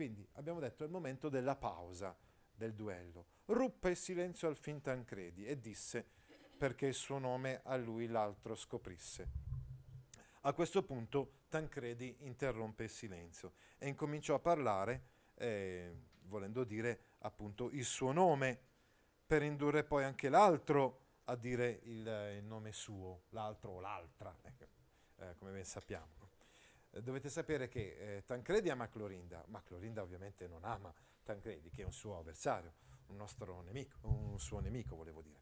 Quindi 0.00 0.26
abbiamo 0.36 0.60
detto 0.60 0.82
è 0.82 0.86
il 0.86 0.92
momento 0.92 1.28
della 1.28 1.56
pausa 1.56 2.16
del 2.54 2.72
duello. 2.72 3.26
Ruppe 3.44 3.90
il 3.90 3.96
silenzio 3.98 4.48
al 4.48 4.56
fin 4.56 4.80
Tancredi 4.80 5.44
e 5.44 5.60
disse 5.60 6.06
perché 6.56 6.86
il 6.86 6.94
suo 6.94 7.18
nome 7.18 7.60
a 7.64 7.76
lui 7.76 8.06
l'altro 8.06 8.54
scoprisse. 8.54 9.28
A 10.40 10.54
questo 10.54 10.82
punto 10.84 11.40
Tancredi 11.50 12.16
interrompe 12.20 12.84
il 12.84 12.88
silenzio 12.88 13.52
e 13.76 13.88
incominciò 13.88 14.36
a 14.36 14.38
parlare, 14.38 15.02
eh, 15.34 15.94
volendo 16.22 16.64
dire 16.64 17.16
appunto 17.18 17.68
il 17.68 17.84
suo 17.84 18.12
nome, 18.12 18.58
per 19.26 19.42
indurre 19.42 19.84
poi 19.84 20.04
anche 20.04 20.30
l'altro 20.30 21.08
a 21.24 21.36
dire 21.36 21.80
il, 21.82 22.38
il 22.38 22.44
nome 22.44 22.72
suo, 22.72 23.24
l'altro 23.32 23.72
o 23.72 23.80
l'altra, 23.80 24.34
ecco, 24.40 24.64
eh, 25.16 25.34
come 25.36 25.52
ben 25.52 25.66
sappiamo. 25.66 26.19
Eh, 26.90 27.02
dovete 27.02 27.28
sapere 27.28 27.68
che 27.68 28.16
eh, 28.16 28.24
Tancredi 28.24 28.70
ama 28.70 28.88
Clorinda, 28.88 29.44
ma 29.48 29.62
Clorinda 29.62 30.02
ovviamente 30.02 30.46
non 30.46 30.64
ama 30.64 30.92
Tancredi, 31.22 31.70
che 31.70 31.82
è 31.82 31.84
un 31.84 31.92
suo 31.92 32.18
avversario, 32.18 32.72
un 33.06 33.16
nostro 33.16 33.62
nemico, 33.62 33.98
un 34.02 34.38
suo 34.38 34.60
nemico 34.60 34.96
volevo 34.96 35.22
dire. 35.22 35.38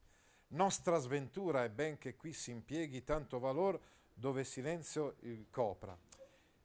Nostra 0.49 0.99
sventura 0.99 1.65
è 1.65 1.71
ben 1.71 1.99
che 1.99 2.17
qui 2.17 2.33
si 2.33 2.51
impieghi 2.51 3.05
tanto 3.05 3.39
valor 3.39 3.81
dove 4.15 4.45
silenzio 4.45 5.17
il 5.21 5.49
copra. 5.51 5.97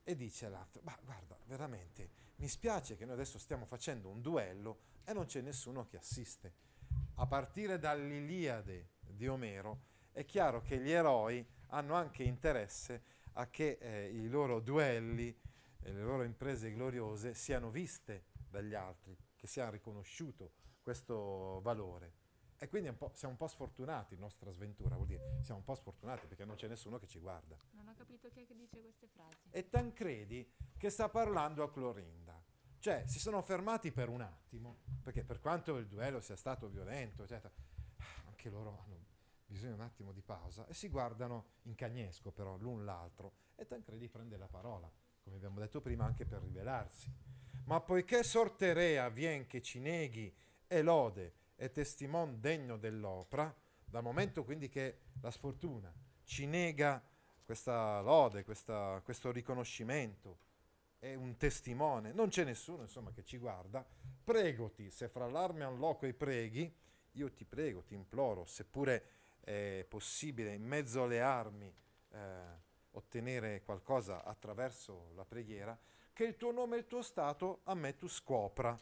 E 0.06 0.16
dice 0.16 0.50
l'altro, 0.50 0.82
ma 0.84 0.98
guarda, 1.04 1.38
veramente, 1.46 2.10
mi 2.38 2.48
spiace 2.48 2.98
che 2.98 3.06
noi 3.06 3.14
adesso 3.14 3.38
stiamo 3.38 3.66
facendo 3.66 4.10
un 4.10 4.22
duello 4.22 4.80
e 5.06 5.14
non 5.14 5.26
c'è 5.26 5.42
nessuno 5.42 5.86
che 5.86 5.98
assiste. 5.98 6.54
A 7.16 7.26
partire 7.26 7.78
dall'Iliade 7.78 8.90
di 9.02 9.28
Omero, 9.28 9.92
è 10.12 10.26
chiaro 10.26 10.62
che 10.62 10.78
gli 10.78 10.92
eroi 10.92 11.46
hanno 11.68 11.96
anche 11.96 12.24
interesse 12.24 13.04
a 13.34 13.50
che 13.50 13.78
eh, 13.80 14.10
i 14.10 14.28
loro 14.28 14.60
duelli 14.60 15.36
e 15.80 15.92
le 15.92 16.02
loro 16.02 16.24
imprese 16.24 16.72
gloriose 16.72 17.34
siano 17.34 17.70
viste 17.70 18.26
dagli 18.50 18.74
altri, 18.74 19.18
che 19.36 19.48
sia 19.48 19.70
riconosciuto 19.70 20.52
questo 20.82 21.60
valore. 21.62 22.22
E 22.58 22.70
quindi 22.70 22.88
un 22.88 22.98
siamo 23.14 23.34
un 23.34 23.38
po' 23.38 23.48
sfortunati, 23.48 24.16
nostra 24.16 24.50
sventura, 24.52 24.96
vuol 24.96 25.08
dire 25.08 25.40
siamo 25.42 25.60
un 25.60 25.66
po' 25.66 25.76
sfortunati 25.76 26.28
perché 26.28 26.46
non 26.46 26.56
c'è 26.56 26.68
nessuno 26.68 26.98
che 26.98 27.08
ci 27.08 27.20
guarda. 27.20 27.58
Non 27.72 27.90
ho 27.90 27.94
capito 27.94 28.30
chi 28.30 28.42
è 28.42 28.46
che 28.46 28.56
dice 28.56 28.80
queste 28.80 29.08
frasi. 29.08 29.50
E 29.50 29.70
Tancredi 29.70 30.50
che 30.78 30.90
sta 30.90 31.10
parlando 31.10 31.64
a 31.64 31.72
Clorinda. 31.72 32.42
Cioè, 32.80 33.04
si 33.06 33.20
sono 33.20 33.42
fermati 33.42 33.92
per 33.92 34.10
un 34.10 34.22
attimo, 34.22 34.80
perché 35.02 35.24
per 35.24 35.40
quanto 35.40 35.78
il 35.78 35.88
duello 35.88 36.20
sia 36.20 36.36
stato 36.36 36.68
violento, 36.68 37.24
eccetera, 37.24 37.54
anche 38.26 38.50
loro 38.50 38.82
hanno 38.84 38.98
bisogno 39.54 39.76
un 39.76 39.82
attimo 39.82 40.12
di 40.12 40.24
pausa 40.24 40.66
e 40.66 40.74
si 40.74 40.90
guardano 40.90 41.46
in 41.64 41.76
cagnesco 41.76 42.32
però 42.32 42.58
l'un 42.58 42.86
l'altro 42.86 43.34
e 43.56 43.68
Tancredi 43.68 44.10
prende 44.10 44.36
la 44.36 44.48
parola, 44.48 44.92
come 45.22 45.36
abbiamo 45.36 45.60
detto 45.60 45.80
prima, 45.80 46.06
anche 46.06 46.26
per 46.26 46.42
rivelarsi. 46.42 47.08
Ma 47.66 47.80
poiché 47.80 48.24
sorte 48.24 48.74
rea 48.74 49.10
vien 49.10 49.46
che 49.46 49.62
ci 49.62 49.80
neghi 49.80 50.36
e 50.66 50.82
lode 50.82 51.36
e 51.56 51.72
testimon 51.72 52.40
degno 52.40 52.78
dell'opera, 52.78 53.56
dal 53.86 54.02
momento 54.02 54.44
quindi 54.44 54.70
che 54.70 55.02
la 55.22 55.30
sfortuna 55.30 55.94
ci 56.24 56.48
nega 56.48 57.02
questa 57.46 58.02
lode, 58.02 58.44
questa, 58.44 59.00
questo 59.04 59.32
riconoscimento, 59.32 60.40
è 60.98 61.14
un 61.14 61.38
testimone, 61.38 62.12
non 62.12 62.30
c'è 62.30 62.44
nessuno 62.44 62.82
insomma 62.82 63.12
che 63.12 63.24
ci 63.24 63.38
guarda, 63.38 63.86
pregoti, 64.24 64.90
se 64.90 65.10
fra 65.10 65.30
l'arme 65.30 65.64
un 65.66 65.78
loco 65.78 66.08
e 66.08 66.14
preghi, 66.16 66.76
io 67.12 67.32
ti 67.32 67.46
prego, 67.46 67.84
ti 67.84 67.94
imploro, 67.94 68.46
seppure 68.46 69.22
è 69.44 69.86
possibile 69.88 70.54
in 70.54 70.64
mezzo 70.64 71.04
alle 71.04 71.22
armi 71.22 71.74
eh, 72.12 72.18
ottenere 72.92 73.62
qualcosa 73.64 74.24
attraverso 74.24 75.12
la 75.16 75.26
preghiera, 75.26 75.78
che 76.14 76.24
il 76.24 76.38
tuo 76.38 76.52
nome 76.52 76.76
e 76.76 76.80
il 76.80 76.88
tuo 76.88 77.02
stato 77.02 77.62
a 77.64 77.74
me 77.74 77.96
tu 77.96 78.08
scopra. 78.08 78.80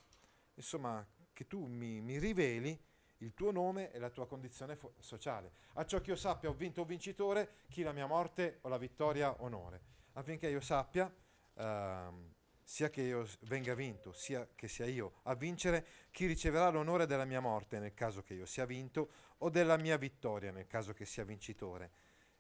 Insomma, 0.56 1.06
che 1.34 1.48
tu 1.48 1.66
mi, 1.66 2.02
mi 2.02 2.20
riveli 2.20 2.80
il 3.18 3.34
tuo 3.34 3.52
nome 3.52 3.92
e 3.92 4.00
la 4.00 4.10
tua 4.10 4.28
condizione 4.28 4.76
fo- 4.76 4.94
sociale. 5.00 5.52
A 5.74 5.86
ciò 5.86 6.02
che 6.02 6.12
io 6.12 6.16
sappia, 6.16 6.50
ho 6.50 6.54
vinto 6.54 6.82
o 6.82 6.86
vincitore, 6.86 7.62
chi 7.70 7.84
la 7.84 7.94
mia 7.94 8.06
morte 8.06 8.60
o 8.62 8.70
la 8.70 8.78
vittoria 8.78 9.42
onore. 9.42 9.82
Affinché 10.14 10.50
io 10.50 10.60
sappia, 10.60 11.12
ehm, 11.56 12.34
sia 12.64 12.90
che 12.90 13.02
io 13.02 13.28
venga 13.42 13.74
vinto, 13.74 14.12
sia 14.12 14.48
che 14.56 14.68
sia 14.68 14.86
io 14.86 15.20
a 15.24 15.36
vincere, 15.36 15.86
chi 16.12 16.26
riceverà 16.26 16.70
l'onore 16.70 17.06
della 17.06 17.26
mia 17.26 17.40
morte 17.40 17.80
nel 17.80 17.94
caso 17.94 18.22
che 18.24 18.34
io 18.34 18.46
sia 18.46 18.66
vinto 18.66 19.10
o 19.44 19.50
della 19.50 19.78
mia 19.78 19.98
vittoria 19.98 20.52
nel 20.52 20.68
caso 20.68 20.94
che 20.94 21.06
sia 21.06 21.24
vincitore. 21.24 21.92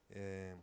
Eh, 0.07 0.55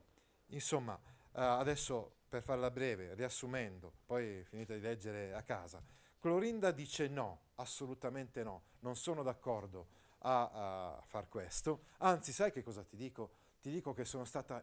insomma, 0.48 0.98
eh, 1.32 1.40
adesso 1.40 2.16
per 2.28 2.42
farla 2.42 2.70
breve, 2.70 3.14
riassumendo, 3.14 3.92
poi 4.04 4.44
finite 4.44 4.74
di 4.74 4.80
leggere 4.80 5.34
a 5.34 5.42
casa, 5.42 5.82
Clorinda 6.20 6.72
dice 6.72 7.08
no, 7.08 7.52
assolutamente 7.56 8.42
no, 8.42 8.62
non 8.80 8.96
sono 8.96 9.22
d'accordo 9.22 9.88
a, 10.18 10.96
a 10.96 11.02
far 11.02 11.28
questo, 11.28 11.84
anzi 11.98 12.32
sai 12.32 12.52
che 12.52 12.62
cosa 12.62 12.82
ti 12.82 12.96
dico? 12.96 13.30
Ti 13.60 13.70
dico 13.70 13.92
che 13.92 14.04
sono 14.04 14.24
stata, 14.24 14.62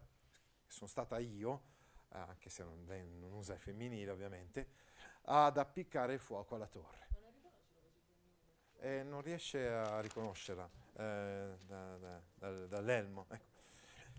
sono 0.67 0.89
stata 0.89 1.17
io, 1.17 1.61
eh, 2.09 2.17
anche 2.17 2.49
se 2.49 2.63
non, 2.63 2.85
lei 2.85 3.05
non 3.05 3.31
usa 3.31 3.53
il 3.53 3.59
femminile 3.59 4.11
ovviamente, 4.11 4.67
ad 5.23 5.57
appiccare 5.57 6.13
il 6.13 6.19
fuoco 6.19 6.55
alla 6.55 6.67
torre. 6.67 7.03
E 8.77 9.01
non 9.03 9.21
riesce 9.21 9.67
a 9.67 9.99
riconoscerla 9.99 10.85
eh, 10.97 11.58
da, 11.65 11.97
da, 11.97 12.21
da, 12.36 12.65
dall'elmo. 12.67 13.25
Ecco. 13.29 13.53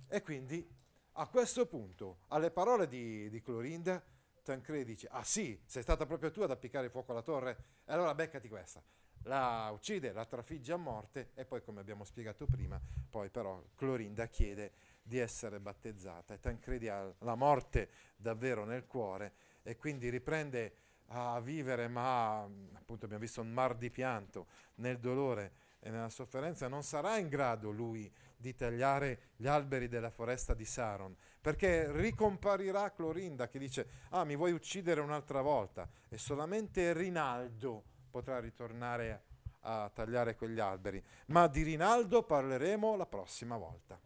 E 0.08 0.22
quindi 0.22 0.66
a 1.12 1.26
questo 1.28 1.66
punto, 1.66 2.18
alle 2.28 2.50
parole 2.50 2.86
di, 2.86 3.28
di 3.30 3.40
Clorinda, 3.40 4.02
Tancredi 4.42 4.92
dice, 4.92 5.08
ah 5.10 5.24
sì, 5.24 5.60
sei 5.66 5.82
stata 5.82 6.06
proprio 6.06 6.30
tu 6.30 6.42
ad 6.42 6.50
appiccare 6.50 6.88
fuoco 6.88 7.12
alla 7.12 7.22
torre? 7.22 7.56
E 7.84 7.92
allora 7.92 8.14
beccati 8.14 8.48
questa. 8.48 8.82
La 9.22 9.70
uccide, 9.72 10.12
la 10.12 10.24
trafigge 10.24 10.72
a 10.72 10.76
morte 10.76 11.30
e 11.34 11.44
poi, 11.44 11.62
come 11.62 11.80
abbiamo 11.80 12.04
spiegato 12.04 12.46
prima, 12.46 12.80
poi 13.10 13.28
però 13.28 13.60
Clorinda 13.74 14.26
chiede 14.26 14.72
di 15.02 15.18
essere 15.18 15.58
battezzata 15.58 16.34
e 16.34 16.38
Tancredi 16.38 16.88
ha 16.88 17.12
la 17.20 17.34
morte 17.34 17.90
davvero 18.16 18.64
nel 18.64 18.86
cuore 18.86 19.32
e 19.62 19.76
quindi 19.76 20.08
riprende 20.10 20.76
a 21.06 21.40
vivere, 21.40 21.88
ma 21.88 22.42
appunto 22.74 23.04
abbiamo 23.04 23.22
visto 23.22 23.40
un 23.40 23.52
mar 23.52 23.74
di 23.74 23.90
pianto 23.90 24.46
nel 24.76 24.98
dolore 24.98 25.64
e 25.86 25.90
nella 25.90 26.08
sofferenza, 26.08 26.66
non 26.66 26.82
sarà 26.82 27.16
in 27.16 27.28
grado 27.28 27.70
lui 27.70 28.12
di 28.36 28.56
tagliare 28.56 29.34
gli 29.36 29.46
alberi 29.46 29.86
della 29.86 30.10
foresta 30.10 30.52
di 30.52 30.64
Saron, 30.64 31.16
perché 31.40 31.92
ricomparirà 31.92 32.90
Clorinda 32.90 33.48
che 33.48 33.60
dice, 33.60 33.88
ah 34.10 34.24
mi 34.24 34.34
vuoi 34.34 34.50
uccidere 34.50 35.00
un'altra 35.00 35.42
volta, 35.42 35.88
e 36.08 36.18
solamente 36.18 36.92
Rinaldo 36.92 37.84
potrà 38.10 38.40
ritornare 38.40 39.22
a 39.60 39.88
tagliare 39.94 40.34
quegli 40.34 40.58
alberi. 40.58 41.00
Ma 41.26 41.46
di 41.46 41.62
Rinaldo 41.62 42.24
parleremo 42.24 42.96
la 42.96 43.06
prossima 43.06 43.56
volta. 43.56 43.96